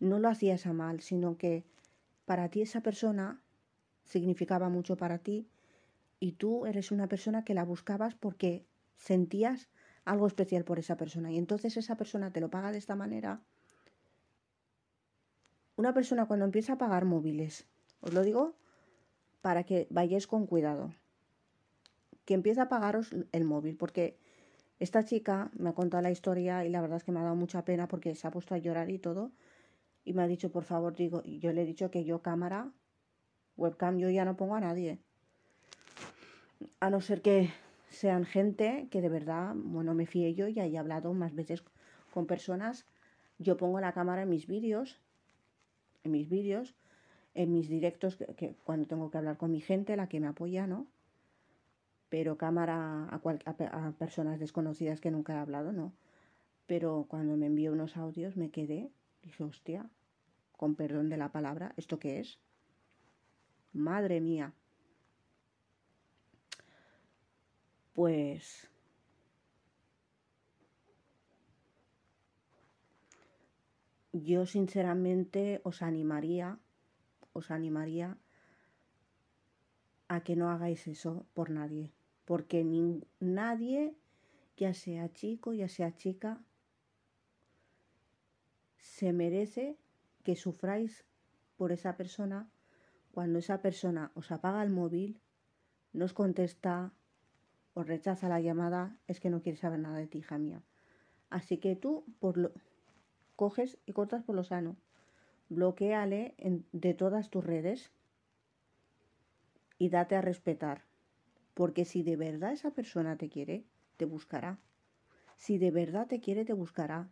no 0.00 0.18
lo 0.18 0.28
hacías 0.28 0.66
a 0.66 0.74
mal, 0.74 1.00
sino 1.00 1.38
que 1.38 1.64
para 2.26 2.50
ti 2.50 2.60
esa 2.60 2.82
persona 2.82 3.40
significaba 4.04 4.68
mucho 4.68 4.98
para 4.98 5.16
ti 5.16 5.48
y 6.20 6.32
tú 6.32 6.66
eres 6.66 6.90
una 6.90 7.08
persona 7.08 7.44
que 7.44 7.54
la 7.54 7.64
buscabas 7.64 8.14
porque 8.14 8.66
sentías 8.96 9.68
algo 10.04 10.26
especial 10.26 10.64
por 10.64 10.78
esa 10.78 10.96
persona 10.96 11.30
y 11.30 11.38
entonces 11.38 11.76
esa 11.76 11.96
persona 11.96 12.32
te 12.32 12.40
lo 12.40 12.50
paga 12.50 12.72
de 12.72 12.78
esta 12.78 12.96
manera. 12.96 13.42
Una 15.76 15.94
persona 15.94 16.26
cuando 16.26 16.44
empieza 16.44 16.72
a 16.74 16.78
pagar 16.78 17.04
móviles, 17.04 17.66
os 18.00 18.12
lo 18.12 18.22
digo 18.22 18.56
para 19.42 19.64
que 19.64 19.86
vayáis 19.90 20.26
con 20.26 20.46
cuidado, 20.46 20.92
que 22.24 22.34
empieza 22.34 22.62
a 22.62 22.68
pagaros 22.68 23.14
el 23.32 23.44
móvil, 23.44 23.76
porque 23.76 24.18
esta 24.80 25.04
chica 25.04 25.50
me 25.54 25.70
ha 25.70 25.74
contado 25.74 26.02
la 26.02 26.10
historia 26.10 26.64
y 26.64 26.68
la 26.68 26.80
verdad 26.80 26.96
es 26.96 27.04
que 27.04 27.12
me 27.12 27.20
ha 27.20 27.24
dado 27.24 27.36
mucha 27.36 27.64
pena 27.64 27.86
porque 27.86 28.14
se 28.14 28.26
ha 28.26 28.30
puesto 28.30 28.54
a 28.54 28.58
llorar 28.58 28.90
y 28.90 28.98
todo 28.98 29.32
y 30.04 30.14
me 30.14 30.22
ha 30.22 30.26
dicho, 30.26 30.50
por 30.50 30.64
favor, 30.64 30.94
digo, 30.94 31.20
y 31.22 31.38
yo 31.38 31.52
le 31.52 31.62
he 31.62 31.66
dicho 31.66 31.90
que 31.90 32.04
yo 32.04 32.22
cámara, 32.22 32.72
webcam, 33.56 33.98
yo 33.98 34.08
ya 34.08 34.24
no 34.24 34.36
pongo 34.36 34.54
a 34.54 34.60
nadie. 34.60 35.02
A 36.80 36.90
no 36.90 37.00
ser 37.00 37.22
que 37.22 37.50
sean 37.88 38.24
gente 38.24 38.88
que 38.90 39.00
de 39.00 39.08
verdad, 39.08 39.54
bueno, 39.54 39.94
me 39.94 40.06
fíe 40.06 40.34
yo 40.34 40.48
y 40.48 40.60
haya 40.60 40.80
hablado 40.80 41.12
más 41.14 41.34
veces 41.34 41.62
con 42.12 42.26
personas. 42.26 42.86
Yo 43.38 43.56
pongo 43.56 43.80
la 43.80 43.92
cámara 43.92 44.22
en 44.22 44.30
mis 44.30 44.46
vídeos, 44.46 45.00
en 46.04 46.12
mis 46.12 46.28
vídeos, 46.28 46.74
en 47.34 47.52
mis 47.52 47.68
directos, 47.68 48.16
que, 48.36 48.56
cuando 48.64 48.88
tengo 48.88 49.10
que 49.10 49.18
hablar 49.18 49.36
con 49.36 49.52
mi 49.52 49.60
gente, 49.60 49.96
la 49.96 50.08
que 50.08 50.20
me 50.20 50.26
apoya, 50.26 50.66
¿no? 50.66 50.86
Pero 52.08 52.36
cámara 52.36 53.04
a, 53.04 53.92
personas 53.92 54.40
desconocidas 54.40 55.00
que 55.00 55.10
nunca 55.10 55.34
he 55.34 55.38
hablado, 55.38 55.72
¿no? 55.72 55.92
Pero 56.66 57.06
cuando 57.08 57.36
me 57.36 57.46
envió 57.46 57.72
unos 57.72 57.96
audios 57.96 58.36
me 58.36 58.50
quedé, 58.50 58.90
dije, 59.22 59.44
hostia, 59.44 59.88
con 60.56 60.74
perdón 60.74 61.08
de 61.08 61.16
la 61.16 61.30
palabra, 61.30 61.72
¿esto 61.76 61.98
qué 61.98 62.18
es? 62.20 62.38
Madre 63.72 64.20
mía. 64.20 64.52
Pues 67.98 68.70
yo 74.12 74.46
sinceramente 74.46 75.60
os 75.64 75.82
animaría, 75.82 76.60
os 77.32 77.50
animaría 77.50 78.16
a 80.06 80.22
que 80.22 80.36
no 80.36 80.48
hagáis 80.52 80.86
eso 80.86 81.26
por 81.34 81.50
nadie, 81.50 81.90
porque 82.24 82.62
nadie, 83.18 83.96
ya 84.56 84.74
sea 84.74 85.12
chico, 85.12 85.52
ya 85.52 85.68
sea 85.68 85.96
chica, 85.96 86.40
se 88.78 89.12
merece 89.12 89.76
que 90.22 90.36
sufráis 90.36 91.04
por 91.56 91.72
esa 91.72 91.96
persona. 91.96 92.48
Cuando 93.10 93.40
esa 93.40 93.60
persona 93.60 94.12
os 94.14 94.30
apaga 94.30 94.62
el 94.62 94.70
móvil, 94.70 95.20
no 95.92 96.04
os 96.04 96.12
contesta, 96.12 96.94
os 97.78 97.86
rechaza 97.86 98.28
la 98.28 98.40
llamada, 98.40 98.98
es 99.06 99.20
que 99.20 99.30
no 99.30 99.40
quiere 99.40 99.56
saber 99.56 99.78
nada 99.78 99.98
de 99.98 100.08
ti, 100.08 100.18
hija 100.18 100.36
mía. 100.36 100.62
Así 101.30 101.58
que 101.58 101.76
tú 101.76 102.04
por 102.18 102.36
lo, 102.36 102.50
coges 103.36 103.78
y 103.86 103.92
cortas 103.92 104.24
por 104.24 104.34
lo 104.34 104.42
sano. 104.42 104.76
Bloqueale 105.48 106.34
de 106.72 106.94
todas 106.94 107.30
tus 107.30 107.44
redes 107.44 107.92
y 109.78 109.90
date 109.90 110.16
a 110.16 110.20
respetar. 110.20 110.82
Porque 111.54 111.84
si 111.84 112.02
de 112.02 112.16
verdad 112.16 112.52
esa 112.52 112.72
persona 112.72 113.16
te 113.16 113.28
quiere, 113.28 113.64
te 113.96 114.06
buscará. 114.06 114.58
Si 115.36 115.56
de 115.56 115.70
verdad 115.70 116.08
te 116.08 116.18
quiere, 116.18 116.44
te 116.44 116.54
buscará. 116.54 117.08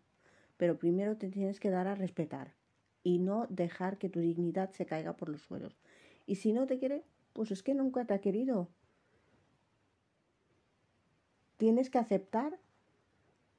Pero 0.57 0.79
primero 0.79 1.17
te 1.17 1.31
tienes 1.31 1.61
que 1.61 1.71
dar 1.71 1.87
a 1.87 1.95
respetar 1.95 2.55
y 3.05 3.21
no 3.21 3.47
dejar 3.51 3.99
que 3.99 4.09
tu 4.09 4.19
dignidad 4.19 4.73
se 4.73 4.85
caiga 4.85 5.17
por 5.17 5.29
los 5.29 5.43
suelos. 5.43 5.79
Y 6.27 6.35
si 6.35 6.53
no 6.53 6.67
te 6.67 6.81
quiere, 6.81 7.05
pues 7.35 7.53
es 7.53 7.63
que 7.63 7.73
nunca 7.73 8.05
te 8.05 8.15
ha 8.15 8.21
querido. 8.21 8.69
Tienes 11.57 11.91
que 11.91 11.99
aceptar 11.99 12.59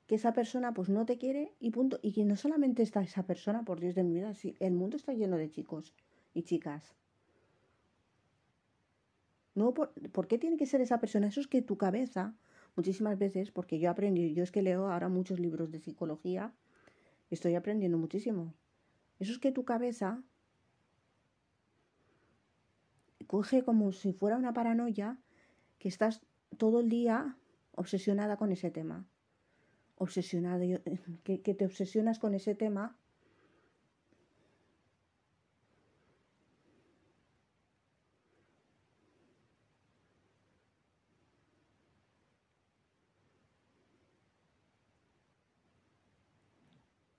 que 0.08 0.16
esa 0.16 0.34
persona 0.34 0.74
pues 0.74 0.90
no 0.90 1.06
te 1.06 1.18
quiere 1.18 1.54
y 1.60 1.72
punto. 1.72 2.00
Y 2.02 2.14
que 2.14 2.26
no 2.26 2.36
solamente 2.36 2.82
está 2.82 3.02
esa 3.02 3.24
persona, 3.24 3.64
por 3.64 3.80
Dios 3.80 3.96
de 3.96 4.04
mi 4.04 4.14
vida, 4.14 4.34
el 4.60 4.74
mundo 4.74 4.98
está 4.98 5.14
lleno 5.14 5.38
de 5.38 5.52
chicos 5.52 5.94
y 6.34 6.44
chicas. 6.44 6.96
No, 9.54 9.74
por, 9.74 9.92
¿por 10.12 10.28
qué 10.28 10.38
tiene 10.38 10.58
que 10.58 10.66
ser 10.66 10.82
esa 10.82 11.00
persona? 11.00 11.28
Eso 11.28 11.42
es 11.42 11.48
que 11.48 11.62
tu 11.62 11.78
cabeza, 11.78 12.36
muchísimas 12.76 13.18
veces, 13.18 13.52
porque 13.52 13.80
yo 13.80 13.90
aprendí, 13.90 14.34
yo 14.34 14.44
es 14.44 14.52
que 14.52 14.62
leo 14.62 14.90
ahora 14.90 15.10
muchos 15.10 15.40
libros 15.40 15.72
de 15.72 15.80
psicología, 15.80 16.54
estoy 17.32 17.56
aprendiendo 17.56 17.98
muchísimo. 17.98 18.54
Eso 19.20 19.32
es 19.32 19.40
que 19.40 19.52
tu 19.52 19.66
cabeza 19.66 20.22
coge 23.26 23.64
como 23.64 23.92
si 23.92 24.14
fuera 24.14 24.38
una 24.38 24.54
paranoia 24.54 25.18
que 25.80 25.90
estás 25.90 26.22
todo 26.58 26.80
el 26.80 26.90
día 26.90 27.36
obsesionada 27.78 28.36
con 28.36 28.52
ese 28.52 28.70
tema. 28.70 28.98
Obsesionada, 29.96 30.63
que, 31.24 31.42
que 31.42 31.54
te 31.54 31.66
obsesionas 31.66 32.20
con 32.20 32.34
ese 32.34 32.54
tema 32.54 32.98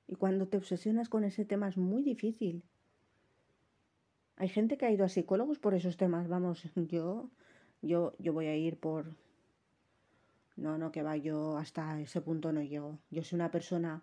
Y 0.08 0.14
cuando 0.16 0.48
te 0.48 0.56
obsesionas 0.56 1.10
con 1.10 1.22
ese 1.22 1.44
tema 1.44 1.68
es 1.68 1.76
muy 1.76 2.02
difícil. 2.02 2.64
Hay 4.36 4.48
gente 4.48 4.78
que 4.78 4.86
ha 4.86 4.90
ido 4.90 5.04
a 5.04 5.08
psicólogos 5.10 5.58
por 5.58 5.74
esos 5.74 5.98
temas. 5.98 6.28
Vamos, 6.28 6.62
yo, 6.76 7.30
yo, 7.82 8.14
yo 8.18 8.32
voy 8.32 8.46
a 8.46 8.56
ir 8.56 8.78
por. 8.78 9.14
No, 10.58 10.76
no, 10.76 10.90
que 10.90 11.04
va, 11.04 11.16
yo 11.16 11.56
hasta 11.56 12.00
ese 12.00 12.20
punto 12.20 12.52
no 12.52 12.62
llego. 12.62 12.98
Yo 13.10 13.22
soy 13.22 13.36
una 13.36 13.52
persona, 13.52 14.02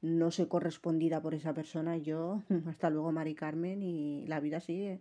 no 0.00 0.30
soy 0.30 0.46
correspondida 0.46 1.20
por 1.20 1.34
esa 1.34 1.52
persona. 1.52 1.96
Yo, 1.96 2.42
hasta 2.68 2.90
luego, 2.90 3.10
Mari 3.10 3.34
Carmen, 3.34 3.82
y 3.82 4.24
la 4.28 4.38
vida 4.38 4.60
sigue. 4.60 5.00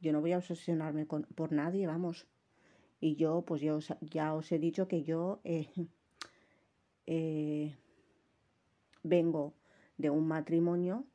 Yo 0.00 0.12
no 0.12 0.20
voy 0.20 0.32
a 0.32 0.38
obsesionarme 0.38 1.06
con, 1.06 1.22
por 1.34 1.52
nadie, 1.52 1.86
vamos. 1.86 2.26
Y 3.00 3.16
yo, 3.16 3.42
pues 3.46 3.62
yo 3.62 3.78
ya 4.02 4.34
os 4.34 4.52
he 4.52 4.58
dicho 4.58 4.86
que 4.86 5.02
yo 5.02 5.40
eh, 5.44 5.70
eh, 7.06 7.74
vengo 9.02 9.54
de 9.96 10.10
un 10.10 10.28
matrimonio. 10.28 11.06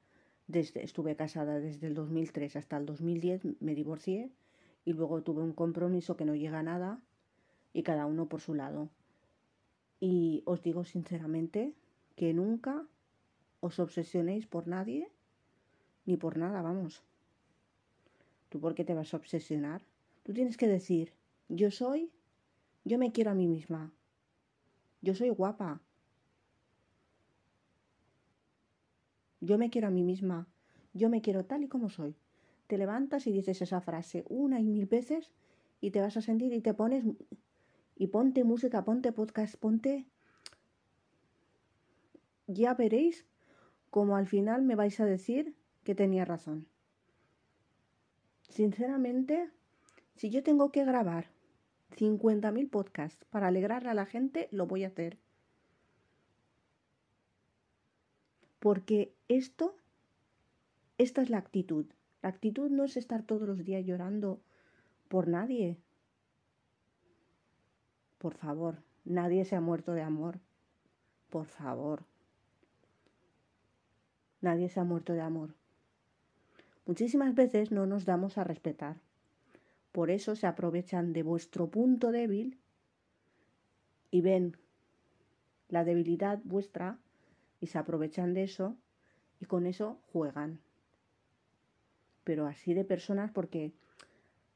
Desde, 0.47 0.83
estuve 0.83 1.15
casada 1.15 1.59
desde 1.59 1.85
el 1.85 1.93
2003 1.93 2.55
hasta 2.55 2.77
el 2.77 2.85
2010, 2.87 3.61
me 3.61 3.75
divorcié 3.75 4.31
y 4.85 4.93
luego 4.93 5.21
tuve 5.21 5.41
un 5.43 5.53
compromiso 5.53 6.17
que 6.17 6.25
no 6.25 6.35
llega 6.35 6.59
a 6.59 6.63
nada 6.63 6.99
y 7.73 7.83
cada 7.83 8.07
uno 8.07 8.27
por 8.27 8.41
su 8.41 8.53
lado. 8.55 8.89
Y 10.03 10.43
os 10.43 10.61
digo 10.61 10.83
sinceramente 10.83 11.73
que 12.17 12.33
nunca 12.33 12.85
os 13.61 13.79
obsesionéis 13.79 14.47
por 14.47 14.67
nadie 14.67 15.07
ni 16.05 16.17
por 16.17 16.35
nada, 16.35 16.61
vamos. 16.61 17.03
¿Tú 18.49 18.59
por 18.59 18.75
qué 18.75 18.83
te 18.83 18.95
vas 18.95 19.13
a 19.13 19.17
obsesionar? 19.17 19.81
Tú 20.23 20.33
tienes 20.33 20.57
que 20.57 20.67
decir, 20.67 21.13
yo 21.47 21.71
soy, 21.71 22.11
yo 22.83 22.97
me 22.97 23.13
quiero 23.13 23.31
a 23.31 23.33
mí 23.33 23.47
misma. 23.47 23.93
Yo 25.01 25.15
soy 25.15 25.29
guapa, 25.29 25.79
Yo 29.39 29.57
me 29.57 29.69
quiero 29.69 29.87
a 29.87 29.91
mí 29.91 30.03
misma. 30.03 30.47
Yo 30.93 31.09
me 31.09 31.21
quiero 31.21 31.45
tal 31.45 31.63
y 31.63 31.69
como 31.69 31.89
soy. 31.89 32.13
Te 32.67 32.77
levantas 32.77 33.25
y 33.27 33.31
dices 33.31 33.61
esa 33.61 33.79
frase 33.79 34.25
una 34.27 34.59
y 34.59 34.67
mil 34.67 34.85
veces 34.85 35.31
y 35.79 35.91
te 35.91 36.01
vas 36.01 36.17
a 36.17 36.21
sentir 36.21 36.51
y 36.51 36.59
te 36.59 36.73
pones 36.73 37.05
y 37.95 38.07
ponte 38.07 38.43
música, 38.43 38.83
ponte 38.83 39.11
podcast, 39.11 39.55
ponte... 39.55 40.05
Ya 42.47 42.73
veréis 42.73 43.25
como 43.89 44.17
al 44.17 44.27
final 44.27 44.63
me 44.63 44.75
vais 44.75 44.99
a 44.99 45.05
decir 45.05 45.55
que 45.83 45.95
tenía 45.95 46.25
razón. 46.25 46.67
Sinceramente, 48.49 49.49
si 50.15 50.29
yo 50.29 50.43
tengo 50.43 50.71
que 50.71 50.83
grabar 50.83 51.27
50.000 51.97 52.69
podcasts 52.69 53.25
para 53.25 53.47
alegrarle 53.47 53.89
a 53.89 53.93
la 53.93 54.05
gente, 54.05 54.47
lo 54.51 54.67
voy 54.67 54.83
a 54.83 54.87
hacer. 54.87 55.17
Porque 58.59 59.13
esto, 59.27 59.75
esta 60.97 61.21
es 61.21 61.29
la 61.29 61.37
actitud. 61.37 61.85
La 62.21 62.29
actitud 62.29 62.69
no 62.69 62.83
es 62.83 62.97
estar 62.97 63.23
todos 63.23 63.47
los 63.47 63.63
días 63.63 63.85
llorando 63.85 64.41
por 65.07 65.27
nadie. 65.27 65.77
Por 68.23 68.35
favor, 68.35 68.77
nadie 69.03 69.43
se 69.43 69.57
ha 69.57 69.59
muerto 69.59 69.91
de 69.91 70.01
amor. 70.01 70.39
Por 71.29 71.45
favor. 71.45 72.05
Nadie 74.39 74.69
se 74.69 74.79
ha 74.79 74.85
muerto 74.85 75.11
de 75.11 75.19
amor. 75.19 75.55
Muchísimas 76.85 77.35
veces 77.35 77.73
no 77.73 77.85
nos 77.85 78.05
damos 78.05 78.37
a 78.37 78.45
respetar. 78.45 78.95
Por 79.91 80.09
eso 80.09 80.37
se 80.37 80.47
aprovechan 80.47 81.11
de 81.11 81.21
vuestro 81.21 81.67
punto 81.67 82.13
débil 82.13 82.61
y 84.09 84.21
ven 84.21 84.55
la 85.67 85.83
debilidad 85.83 86.39
vuestra 86.45 86.99
y 87.59 87.67
se 87.67 87.77
aprovechan 87.77 88.33
de 88.33 88.43
eso 88.43 88.77
y 89.41 89.47
con 89.47 89.65
eso 89.65 89.99
juegan. 90.13 90.61
Pero 92.23 92.47
así 92.47 92.73
de 92.73 92.85
personas 92.85 93.31
porque 93.31 93.73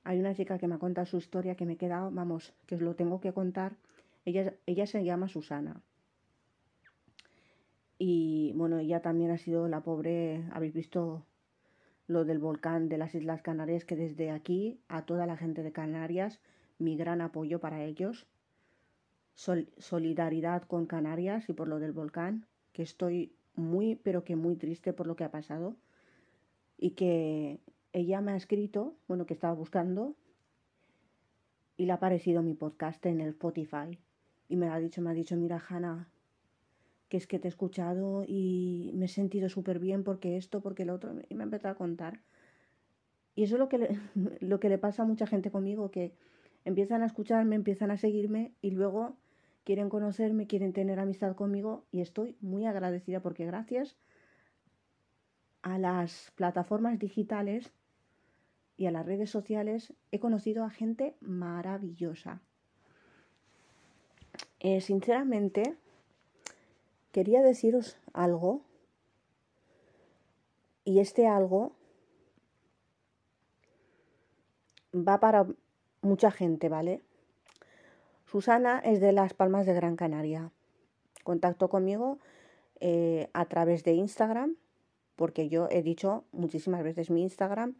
hay 0.07 0.19
una 0.19 0.33
chica 0.33 0.57
que 0.57 0.69
me 0.69 0.75
ha 0.75 0.79
contado 0.79 1.05
su 1.05 1.17
historia 1.17 1.55
que 1.55 1.65
me 1.65 1.73
he 1.73 1.77
quedado, 1.77 2.09
vamos, 2.11 2.53
que 2.65 2.75
os 2.75 2.81
lo 2.81 2.95
tengo 2.95 3.19
que 3.19 3.33
contar. 3.33 3.75
Ella, 4.23 4.53
ella 4.65 4.87
se 4.87 5.03
llama 5.03 5.27
Susana. 5.27 5.81
Y 7.99 8.53
bueno, 8.55 8.79
ella 8.79 9.01
también 9.01 9.31
ha 9.31 9.37
sido 9.37 9.67
la 9.67 9.81
pobre, 9.81 10.45
habéis 10.53 10.73
visto 10.73 11.25
lo 12.07 12.23
del 12.23 12.39
volcán 12.39 12.87
de 12.87 12.97
las 12.97 13.15
Islas 13.15 13.41
Canarias, 13.41 13.83
que 13.83 13.97
desde 13.97 14.31
aquí 14.31 14.79
a 14.87 15.05
toda 15.05 15.25
la 15.25 15.35
gente 15.35 15.61
de 15.61 15.73
Canarias, 15.73 16.39
mi 16.79 16.95
gran 16.95 17.19
apoyo 17.19 17.59
para 17.59 17.83
ellos. 17.83 18.27
solidaridad 19.35 20.63
con 20.63 20.85
Canarias 20.85 21.49
y 21.49 21.53
por 21.53 21.67
lo 21.67 21.79
del 21.79 21.91
volcán, 21.91 22.45
que 22.71 22.81
estoy 22.81 23.33
muy, 23.55 23.95
pero 23.95 24.23
que 24.23 24.37
muy 24.37 24.55
triste 24.55 24.93
por 24.93 25.05
lo 25.05 25.17
que 25.17 25.25
ha 25.25 25.31
pasado. 25.31 25.75
Y 26.77 26.91
que 26.91 27.59
ella 27.93 28.21
me 28.21 28.31
ha 28.31 28.35
escrito, 28.35 28.95
bueno, 29.07 29.25
que 29.25 29.33
estaba 29.33 29.53
buscando, 29.53 30.15
y 31.77 31.85
le 31.85 31.91
ha 31.91 31.95
aparecido 31.95 32.41
mi 32.41 32.53
podcast 32.53 33.05
en 33.05 33.21
el 33.21 33.29
Spotify. 33.29 33.99
Y 34.49 34.55
me 34.55 34.69
ha 34.69 34.79
dicho, 34.79 35.01
me 35.01 35.11
ha 35.11 35.13
dicho, 35.13 35.35
mira, 35.35 35.61
Hanna, 35.69 36.09
que 37.09 37.17
es 37.17 37.27
que 37.27 37.39
te 37.39 37.47
he 37.47 37.49
escuchado 37.49 38.23
y 38.27 38.91
me 38.95 39.05
he 39.05 39.09
sentido 39.09 39.49
súper 39.49 39.79
bien 39.79 40.03
porque 40.03 40.37
esto, 40.37 40.61
porque 40.61 40.83
el 40.83 40.89
otro, 40.89 41.13
y 41.29 41.35
me 41.35 41.43
ha 41.43 41.45
empezado 41.45 41.73
a 41.73 41.77
contar. 41.77 42.21
Y 43.35 43.43
eso 43.43 43.55
es 43.55 43.59
lo 43.59 43.69
que, 43.69 43.97
lo 44.39 44.59
que 44.59 44.69
le 44.69 44.77
pasa 44.77 45.03
a 45.03 45.05
mucha 45.05 45.27
gente 45.27 45.51
conmigo, 45.51 45.91
que 45.91 46.13
empiezan 46.65 47.03
a 47.03 47.05
escucharme, 47.05 47.55
empiezan 47.55 47.91
a 47.91 47.97
seguirme 47.97 48.53
y 48.61 48.71
luego 48.71 49.15
quieren 49.63 49.89
conocerme, 49.89 50.47
quieren 50.47 50.73
tener 50.73 50.99
amistad 50.99 51.35
conmigo 51.35 51.85
y 51.91 52.01
estoy 52.01 52.35
muy 52.41 52.65
agradecida 52.65 53.21
porque 53.21 53.45
gracias 53.45 53.97
a 55.73 55.77
las 55.77 56.31
plataformas 56.35 56.97
digitales 56.97 57.71
y 58.77 58.85
a 58.85 58.91
las 58.91 59.05
redes 59.05 59.29
sociales 59.29 59.93
he 60.11 60.19
conocido 60.19 60.63
a 60.63 60.69
gente 60.69 61.15
maravillosa. 61.19 62.41
Eh, 64.59 64.81
sinceramente, 64.81 65.75
quería 67.11 67.41
deciros 67.41 67.97
algo 68.13 68.61
y 70.85 70.99
este 70.99 71.27
algo 71.27 71.73
va 74.95 75.19
para 75.19 75.45
mucha 76.01 76.31
gente, 76.31 76.69
¿vale? 76.69 77.01
Susana 78.25 78.79
es 78.79 79.01
de 79.01 79.11
Las 79.11 79.33
Palmas 79.33 79.65
de 79.65 79.73
Gran 79.73 79.95
Canaria. 79.95 80.51
Contactó 81.23 81.69
conmigo 81.69 82.19
eh, 82.79 83.29
a 83.33 83.45
través 83.45 83.83
de 83.83 83.93
Instagram, 83.93 84.55
porque 85.17 85.49
yo 85.49 85.67
he 85.69 85.83
dicho 85.83 86.23
muchísimas 86.31 86.81
veces 86.81 87.09
mi 87.09 87.23
Instagram, 87.23 87.75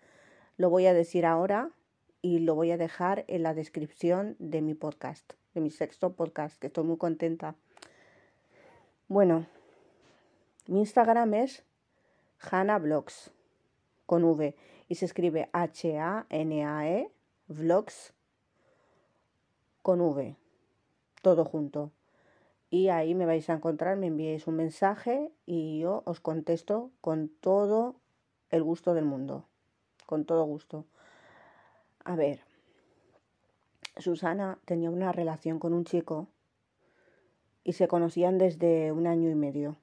lo 0.58 0.70
voy 0.70 0.88
a 0.88 0.94
decir 0.94 1.26
ahora 1.26 1.72
y 2.22 2.40
lo 2.40 2.56
voy 2.56 2.72
a 2.72 2.78
dejar 2.78 3.24
en 3.30 3.44
la 3.44 3.54
descripción 3.54 4.36
de 4.40 4.62
mi 4.62 4.74
podcast, 4.74 5.32
de 5.54 5.62
mi 5.62 5.70
sexto 5.70 6.14
podcast, 6.14 6.60
que 6.60 6.68
estoy 6.68 6.84
muy 6.84 6.98
contenta 6.98 7.56
bueno, 9.10 9.46
mi 10.68 10.80
Instagram 10.80 11.34
es 11.36 11.64
Hannah 12.40 12.78
Vlogs 12.78 13.32
con 14.06 14.26
V 14.26 14.54
y 14.90 14.96
se 14.96 15.06
escribe 15.06 15.50
H-A-N-A-E 15.54 17.10
Vlogs 17.48 18.14
con 19.82 20.02
V, 20.02 20.36
todo 21.22 21.46
junto. 21.46 21.94
Y 22.70 22.90
ahí 22.90 23.16
me 23.16 23.26
vais 23.26 23.50
a 23.50 23.54
encontrar, 23.54 23.98
me 23.98 24.08
enviéis 24.08 24.48
un 24.48 24.56
mensaje 24.58 25.32
y 25.46 25.80
yo 25.80 26.04
os 26.06 26.20
contesto 26.20 26.92
con 27.00 27.30
todo 27.30 27.96
el 28.50 28.64
gusto 28.64 28.94
del 28.94 29.06
mundo, 29.06 29.46
con 30.06 30.26
todo 30.26 30.44
gusto. 30.44 30.86
A 32.04 32.16
ver, 32.16 32.42
Susana 33.98 34.60
tenía 34.66 34.90
una 34.90 35.12
relación 35.12 35.60
con 35.60 35.74
un 35.74 35.86
chico 35.86 36.28
y 37.64 37.74
se 37.74 37.88
conocían 37.88 38.38
desde 38.38 38.92
un 38.92 39.08
año 39.08 39.30
y 39.30 39.36
medio. 39.36 39.78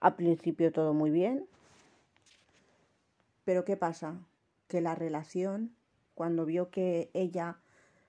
Al 0.00 0.16
principio 0.16 0.72
todo 0.72 0.94
muy 0.94 1.10
bien, 1.10 1.46
pero 3.44 3.64
¿qué 3.64 3.76
pasa? 3.76 4.20
Que 4.68 4.80
la 4.80 4.94
relación, 4.94 5.74
cuando 6.14 6.44
vio 6.44 6.70
que 6.70 7.10
ella 7.14 7.58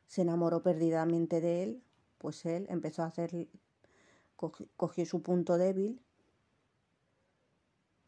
se 0.07 0.21
enamoró 0.21 0.61
perdidamente 0.61 1.41
de 1.41 1.63
él, 1.63 1.83
pues 2.23 2.45
él 2.45 2.67
empezó 2.69 3.03
a 3.03 3.07
hacer, 3.07 3.49
cogió, 4.77 5.05
su 5.05 5.21
punto 5.21 5.57
débil 5.57 5.99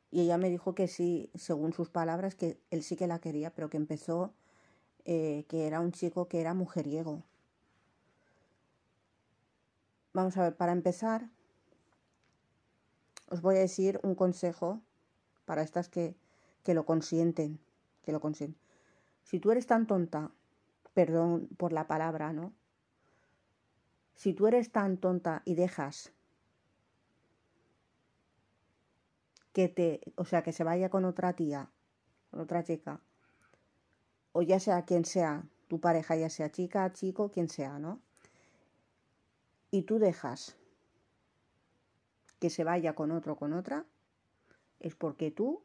y 0.09 0.22
ella 0.22 0.38
me 0.38 0.49
dijo 0.49 0.74
que 0.74 0.88
sí, 0.88 1.30
según 1.36 1.74
sus 1.74 1.89
palabras, 1.89 2.34
que 2.34 2.57
él 2.72 2.82
sí 2.82 2.95
que 2.95 3.07
la 3.07 3.20
quería, 3.20 3.53
pero 3.53 3.70
que 3.70 3.76
empezó, 3.76 4.34
eh, 5.03 5.43
que 5.49 5.68
era 5.68 5.82
un 5.82 5.91
chico 5.91 6.30
que 6.30 6.39
era 6.39 6.53
mujeriego. 6.53 7.24
Vamos 10.13 10.38
a 10.38 10.43
ver, 10.43 10.55
para 10.55 10.72
empezar, 10.72 11.30
os 13.28 13.41
voy 13.41 13.57
a 13.57 13.59
decir 13.59 13.99
un 14.01 14.16
consejo 14.16 14.80
para 15.43 15.61
estas 15.61 15.89
que, 15.89 16.16
que 16.63 16.74
lo 16.74 16.86
consienten, 16.86 17.59
que 18.01 18.13
lo 18.13 18.22
consienten. 18.22 18.61
Si 19.24 19.41
tú 19.41 19.51
eres 19.51 19.68
tan 19.68 19.88
tonta, 19.88 20.32
perdón 20.93 21.49
por 21.57 21.74
la 21.74 21.86
palabra, 21.86 22.32
¿no? 22.32 22.53
Si 24.16 24.34
tú 24.34 24.47
eres 24.47 24.72
tan 24.72 24.97
tonta 24.97 25.41
y 25.45 25.55
dejas 25.55 26.11
que 29.53 29.70
te, 29.70 30.01
o 30.16 30.26
sea, 30.26 30.43
que 30.43 30.51
se 30.51 30.63
vaya 30.63 30.89
con 30.89 31.05
otra 31.05 31.34
tía, 31.34 31.70
con 32.32 32.41
otra 32.41 32.63
chica, 32.63 32.99
o 34.34 34.41
ya 34.41 34.59
sea 34.59 34.86
quien 34.86 35.05
sea, 35.05 35.43
tu 35.68 35.80
pareja, 35.80 36.16
ya 36.16 36.30
sea 36.30 36.51
chica, 36.51 36.91
chico, 36.93 37.32
quien 37.32 37.49
sea, 37.49 37.80
¿no? 37.80 37.99
y 39.76 39.82
tú 39.82 39.99
dejas 39.99 40.55
que 42.39 42.49
se 42.49 42.63
vaya 42.63 42.95
con 42.95 43.11
otro 43.11 43.36
con 43.36 43.51
otra, 43.51 43.86
es 44.80 44.95
porque 44.95 45.32
tú 45.32 45.63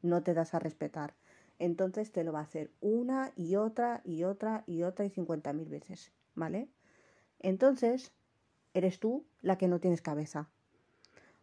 no 0.00 0.22
te 0.22 0.32
das 0.32 0.54
a 0.54 0.58
respetar. 0.58 1.12
Entonces 1.58 2.10
te 2.10 2.24
lo 2.24 2.32
va 2.32 2.40
a 2.40 2.44
hacer 2.44 2.70
una 2.80 3.32
y 3.36 3.56
otra 3.56 4.00
y 4.02 4.24
otra 4.24 4.64
y 4.66 4.82
otra 4.82 5.04
y 5.04 5.10
cincuenta 5.10 5.52
mil 5.52 5.68
veces, 5.68 6.10
¿vale? 6.34 6.68
Entonces 7.40 8.12
eres 8.74 8.98
tú 8.98 9.24
la 9.42 9.58
que 9.58 9.68
no 9.68 9.80
tienes 9.80 10.02
cabeza. 10.02 10.48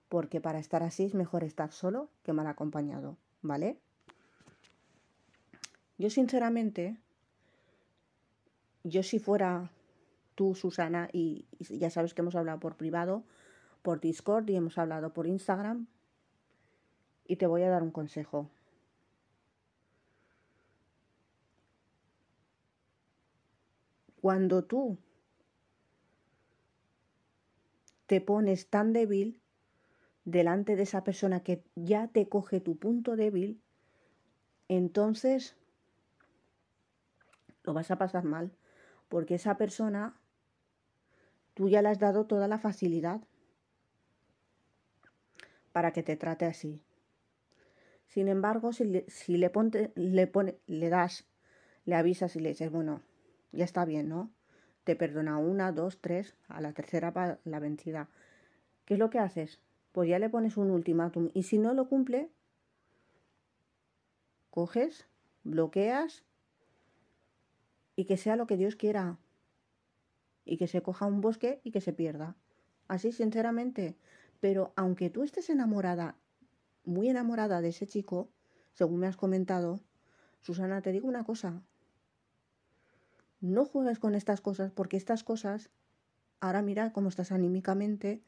Porque 0.09 0.39
para 0.41 0.59
estar 0.59 0.83
así 0.83 1.05
es 1.05 1.13
mejor 1.13 1.43
estar 1.43 1.71
solo 1.71 2.09
que 2.23 2.33
mal 2.33 2.47
acompañado, 2.47 3.17
¿vale? 3.41 3.77
Yo 5.97 6.09
sinceramente, 6.09 6.97
yo 8.83 9.01
si 9.01 9.19
fuera 9.19 9.71
tú, 10.35 10.53
Susana, 10.53 11.09
y, 11.11 11.45
ya 11.59 11.89
sabes 11.89 12.13
que 12.13 12.21
hemos 12.21 12.35
hablado 12.35 12.59
por 12.59 12.75
privado, 12.75 13.23
por 13.81 14.01
Discord 14.01 14.49
y 14.49 14.55
hemos 14.55 14.77
hablado 14.77 15.13
por 15.13 15.25
Instagram. 15.25 15.87
Y 17.27 17.37
te 17.37 17.47
voy 17.47 17.63
a 17.63 17.69
dar 17.69 17.81
un 17.81 17.91
consejo. 17.91 18.49
Cuando 24.21 24.63
tú 24.63 24.97
te 28.07 28.21
pones 28.21 28.69
tan 28.69 28.93
débil 28.93 29.41
delante 30.23 30.75
de 30.75 30.83
esa 30.83 31.03
persona 31.03 31.41
que 31.41 31.63
ya 31.75 32.07
te 32.07 32.27
coge 32.27 32.59
tu 32.59 32.77
punto 32.77 33.15
débil, 33.15 33.61
entonces 34.67 35.55
lo 37.63 37.73
vas 37.73 37.91
a 37.91 37.97
pasar 37.97 38.23
mal, 38.23 38.51
porque 39.09 39.35
esa 39.35 39.57
persona 39.57 40.19
Tú 41.55 41.69
ya 41.69 41.81
le 41.81 41.87
has 41.87 41.99
dado 41.99 42.25
toda 42.25 42.49
la 42.49 42.59
facilidad 42.59 43.21
para 45.71 45.93
que 45.93 46.03
te 46.03 46.17
trate 46.17 46.45
así. 46.45 46.83
Sin 48.07 48.27
embargo, 48.27 48.73
si 48.73 48.83
le, 48.83 49.05
si 49.09 49.37
le, 49.37 49.51
le, 49.95 50.27
pone, 50.27 50.59
le 50.67 50.89
das, 50.89 51.25
le 51.85 51.95
avisas 51.95 52.35
y 52.35 52.41
le 52.41 52.49
dices, 52.49 52.69
bueno, 52.69 53.01
ya 53.53 53.63
está 53.63 53.85
bien, 53.85 54.09
¿no? 54.09 54.31
Te 54.85 54.95
perdona 54.95 55.37
una, 55.37 55.73
dos, 55.73 55.99
tres, 55.99 56.35
a 56.47 56.61
la 56.61 56.71
tercera 56.71 57.11
para 57.11 57.39
la 57.43 57.59
vencida. 57.59 58.07
¿Qué 58.85 58.93
es 58.95 58.99
lo 58.99 59.09
que 59.09 59.19
haces? 59.19 59.59
Pues 59.91 60.09
ya 60.09 60.19
le 60.19 60.29
pones 60.29 60.57
un 60.57 60.71
ultimátum 60.71 61.29
y 61.33 61.43
si 61.43 61.57
no 61.57 61.73
lo 61.73 61.89
cumple, 61.89 62.29
coges, 64.49 65.05
bloqueas 65.43 66.23
y 67.95 68.05
que 68.05 68.17
sea 68.17 68.35
lo 68.35 68.47
que 68.47 68.57
Dios 68.57 68.75
quiera. 68.75 69.17
y 70.45 70.57
que 70.57 70.67
se 70.67 70.81
coja 70.81 71.05
un 71.05 71.21
bosque 71.21 71.59
y 71.63 71.71
que 71.71 71.81
se 71.81 71.93
pierda. 71.93 72.35
Así, 72.87 73.11
sinceramente. 73.11 73.97
Pero 74.41 74.73
aunque 74.75 75.09
tú 75.09 75.23
estés 75.23 75.49
enamorada, 75.49 76.17
muy 76.85 77.09
enamorada 77.09 77.61
de 77.61 77.69
ese 77.69 77.87
chico, 77.87 78.29
según 78.73 78.99
me 78.99 79.07
has 79.07 79.17
comentado, 79.17 79.79
Susana, 80.41 80.81
te 80.81 80.91
digo 80.91 81.07
una 81.07 81.23
cosa. 81.23 81.63
No 83.45 83.63
juegues 83.63 83.99
con 83.99 84.15
estas 84.15 84.41
cosas 84.41 84.71
porque 84.71 84.97
estas 84.97 85.23
cosas, 85.23 85.69
ahora 86.39 86.63
mira 86.63 86.91
cómo 86.91 87.09
estás 87.09 87.31
anímicamente, 87.31 88.23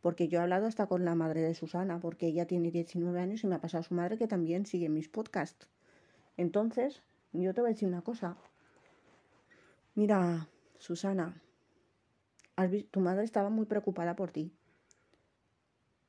porque 0.00 0.26
yo 0.26 0.40
he 0.40 0.42
hablado 0.42 0.66
hasta 0.66 0.88
con 0.88 1.04
la 1.04 1.14
madre 1.14 1.42
de 1.42 1.54
Susana, 1.54 2.00
porque 2.00 2.26
ella 2.26 2.44
tiene 2.44 2.72
19 2.72 3.20
años 3.20 3.44
y 3.44 3.46
me 3.46 3.54
ha 3.54 3.60
pasado 3.60 3.84
su 3.84 3.94
madre 3.94 4.18
que 4.18 4.26
también 4.26 4.66
sigue 4.66 4.88
mis 4.88 5.08
podcasts. 5.08 5.68
Entonces, 6.36 7.04
yo 7.32 7.54
te 7.54 7.60
voy 7.60 7.70
a 7.70 7.74
decir 7.74 7.86
una 7.86 8.02
cosa. 8.02 8.36
Mira, 9.94 10.48
Susana, 10.76 11.40
tu 12.90 12.98
madre 12.98 13.22
estaba 13.22 13.48
muy 13.48 13.66
preocupada 13.66 14.16
por 14.16 14.32
ti. 14.32 14.52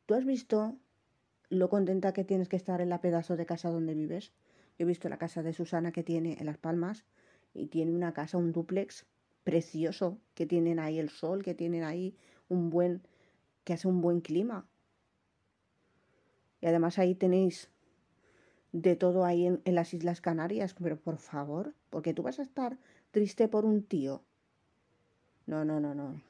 ¿Tú 0.08 0.16
has 0.16 0.26
visto 0.26 0.76
lo 1.50 1.70
contenta 1.70 2.14
que 2.14 2.24
tienes 2.24 2.50
que 2.50 2.56
estar 2.56 2.82
en 2.82 2.90
la 2.90 3.00
pedazo 3.00 3.38
de 3.38 3.46
casa 3.46 3.70
donde 3.70 3.94
vives? 3.94 4.34
Yo 4.80 4.86
he 4.86 4.88
visto 4.88 5.08
la 5.08 5.20
casa 5.20 5.44
de 5.44 5.54
Susana 5.54 5.92
que 5.92 6.02
tiene 6.02 6.38
en 6.40 6.48
Las 6.48 6.58
Palmas 6.58 7.06
y 7.54 7.68
tiene 7.68 7.94
una 7.94 8.14
casa, 8.14 8.38
un 8.38 8.52
duplex 8.52 9.06
precioso, 9.44 10.18
que 10.36 10.46
tienen 10.46 10.80
ahí 10.80 11.00
el 11.00 11.10
sol, 11.10 11.44
que 11.44 11.54
tienen 11.54 11.84
ahí 11.84 12.16
un 12.50 12.70
buen, 12.70 13.02
que 13.64 13.74
hace 13.74 13.88
un 13.88 14.02
buen 14.02 14.22
clima. 14.22 14.66
Y 16.62 16.68
además 16.68 16.98
ahí 16.98 17.16
tenéis 17.16 17.70
de 18.72 18.96
todo 18.96 19.26
ahí 19.26 19.46
en, 19.46 19.62
en 19.66 19.76
las 19.76 19.94
Islas 19.94 20.22
Canarias, 20.22 20.74
pero 20.74 20.98
por 20.98 21.18
favor, 21.18 21.74
porque 21.90 22.14
tú 22.14 22.24
vas 22.24 22.40
a 22.40 22.44
estar 22.44 22.78
triste 23.12 23.48
por 23.48 23.66
un 23.66 23.84
tío. 23.84 24.24
No, 25.46 25.66
no, 25.66 25.80
no, 25.80 25.94
no. 25.94 26.22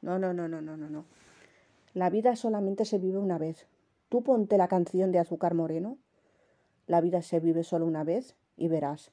No, 0.00 0.18
no, 0.18 0.32
no, 0.32 0.46
no, 0.48 0.62
no, 0.62 0.76
no, 0.76 0.88
no. 0.88 1.04
La 1.92 2.08
vida 2.08 2.36
solamente 2.36 2.84
se 2.84 2.98
vive 2.98 3.18
una 3.18 3.38
vez. 3.38 3.66
Tú 4.08 4.22
ponte 4.22 4.56
la 4.56 4.68
canción 4.68 5.10
de 5.10 5.18
Azúcar 5.18 5.54
Moreno. 5.54 5.98
La 6.86 7.00
vida 7.00 7.20
se 7.22 7.40
vive 7.40 7.64
solo 7.64 7.84
una 7.86 8.04
vez 8.04 8.36
y 8.56 8.68
verás. 8.68 9.10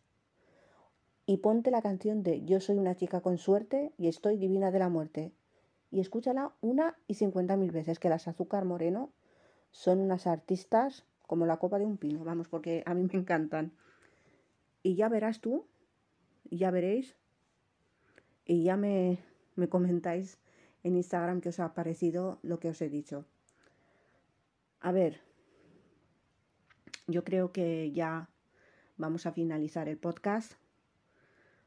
Y 1.25 1.37
ponte 1.37 1.71
la 1.71 1.81
canción 1.81 2.21
de 2.21 2.45
Yo 2.45 2.59
soy 2.59 2.77
una 2.77 2.95
chica 2.95 3.21
con 3.21 3.37
suerte 3.37 3.93
y 3.97 4.07
estoy 4.07 4.37
divina 4.37 4.71
de 4.71 4.79
la 4.79 4.89
muerte. 4.89 5.31
Y 5.89 5.99
escúchala 5.99 6.53
una 6.61 6.97
y 7.07 7.15
cincuenta 7.15 7.57
mil 7.57 7.71
veces, 7.71 7.99
que 7.99 8.09
las 8.09 8.27
Azúcar 8.27 8.65
Moreno 8.65 9.11
son 9.71 9.99
unas 9.99 10.27
artistas 10.27 11.05
como 11.23 11.45
la 11.45 11.57
copa 11.57 11.79
de 11.79 11.85
un 11.85 11.97
pino, 11.97 12.23
vamos, 12.23 12.47
porque 12.47 12.83
a 12.85 12.93
mí 12.93 13.07
me 13.11 13.19
encantan. 13.19 13.71
Y 14.83 14.95
ya 14.95 15.09
verás 15.09 15.41
tú, 15.41 15.65
ya 16.51 16.69
veréis, 16.69 17.15
y 18.45 18.63
ya 18.63 18.77
me, 18.77 19.17
me 19.55 19.67
comentáis 19.67 20.37
en 20.83 20.95
Instagram 20.95 21.41
qué 21.41 21.49
os 21.49 21.59
ha 21.59 21.73
parecido 21.73 22.37
lo 22.43 22.59
que 22.59 22.69
os 22.69 22.81
he 22.81 22.89
dicho. 22.89 23.25
A 24.79 24.91
ver, 24.91 25.21
yo 27.07 27.23
creo 27.23 27.51
que 27.51 27.91
ya 27.91 28.29
vamos 28.97 29.25
a 29.25 29.31
finalizar 29.31 29.89
el 29.89 29.97
podcast 29.97 30.53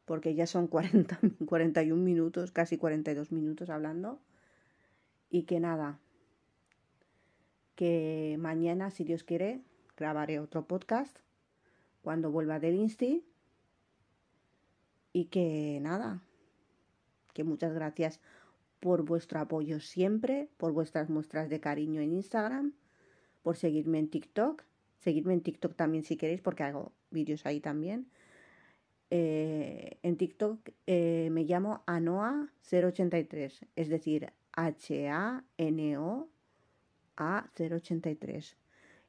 porque 0.08 0.34
ya 0.34 0.46
son 0.46 0.66
40, 0.68 1.20
41 1.46 2.02
minutos, 2.02 2.50
casi 2.50 2.78
42 2.78 3.30
minutos 3.30 3.68
hablando. 3.68 4.18
Y 5.30 5.42
que 5.42 5.60
nada, 5.60 6.00
que 7.76 8.36
mañana, 8.40 8.90
si 8.90 9.04
Dios 9.04 9.22
quiere, 9.22 9.60
grabaré 9.98 10.40
otro 10.40 10.66
podcast 10.66 11.18
cuando 12.00 12.30
vuelva 12.30 12.58
del 12.58 12.76
Insti. 12.76 13.22
Y 15.12 15.26
que 15.26 15.78
nada, 15.82 16.22
que 17.34 17.44
muchas 17.44 17.74
gracias 17.74 18.20
por 18.80 19.02
vuestro 19.04 19.40
apoyo 19.40 19.78
siempre, 19.78 20.48
por 20.56 20.72
vuestras 20.72 21.10
muestras 21.10 21.50
de 21.50 21.60
cariño 21.60 22.00
en 22.00 22.14
Instagram, 22.14 22.72
por 23.42 23.58
seguirme 23.58 23.98
en 23.98 24.08
TikTok. 24.08 24.64
Seguidme 25.00 25.34
en 25.34 25.42
TikTok 25.42 25.76
también 25.76 26.02
si 26.02 26.16
queréis, 26.16 26.40
porque 26.40 26.62
hago 26.62 26.92
vídeos 27.10 27.44
ahí 27.44 27.60
también. 27.60 28.08
Eh, 29.10 29.98
en 30.02 30.16
TikTok 30.16 30.70
eh, 30.86 31.28
me 31.32 31.44
llamo 31.44 31.82
Anoa083, 31.86 33.66
es 33.76 33.88
decir, 33.88 34.32
H-A-N-O 34.52 36.28
A083. 37.16 38.56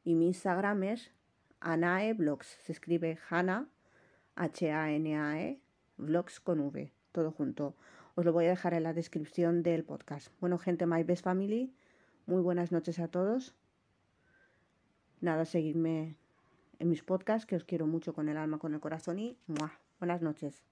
Y 0.03 0.15
mi 0.15 0.27
Instagram 0.27 0.83
es 0.83 1.11
Anae 1.59 2.13
Vlogs, 2.13 2.47
se 2.63 2.71
escribe 2.71 3.19
Hana, 3.29 3.67
H-A-N-A-E, 4.35 5.59
Vlogs 5.97 6.39
con 6.39 6.59
V, 6.61 6.91
todo 7.11 7.31
junto. 7.31 7.75
Os 8.15 8.25
lo 8.25 8.33
voy 8.33 8.45
a 8.45 8.49
dejar 8.49 8.73
en 8.73 8.83
la 8.83 8.93
descripción 8.93 9.63
del 9.63 9.83
podcast. 9.83 10.29
Bueno, 10.39 10.57
gente, 10.57 10.85
My 10.85 11.03
Best 11.03 11.23
Family, 11.23 11.73
muy 12.25 12.41
buenas 12.41 12.71
noches 12.71 12.99
a 12.99 13.07
todos. 13.07 13.55
Nada, 15.21 15.45
seguidme 15.45 16.15
en 16.79 16.89
mis 16.89 17.03
podcasts, 17.03 17.45
que 17.45 17.57
os 17.57 17.65
quiero 17.65 17.85
mucho 17.87 18.13
con 18.13 18.29
el 18.29 18.37
alma, 18.37 18.57
con 18.57 18.73
el 18.73 18.79
corazón 18.79 19.19
y 19.19 19.37
¡mua! 19.47 19.79
Buenas 19.99 20.21
noches. 20.23 20.63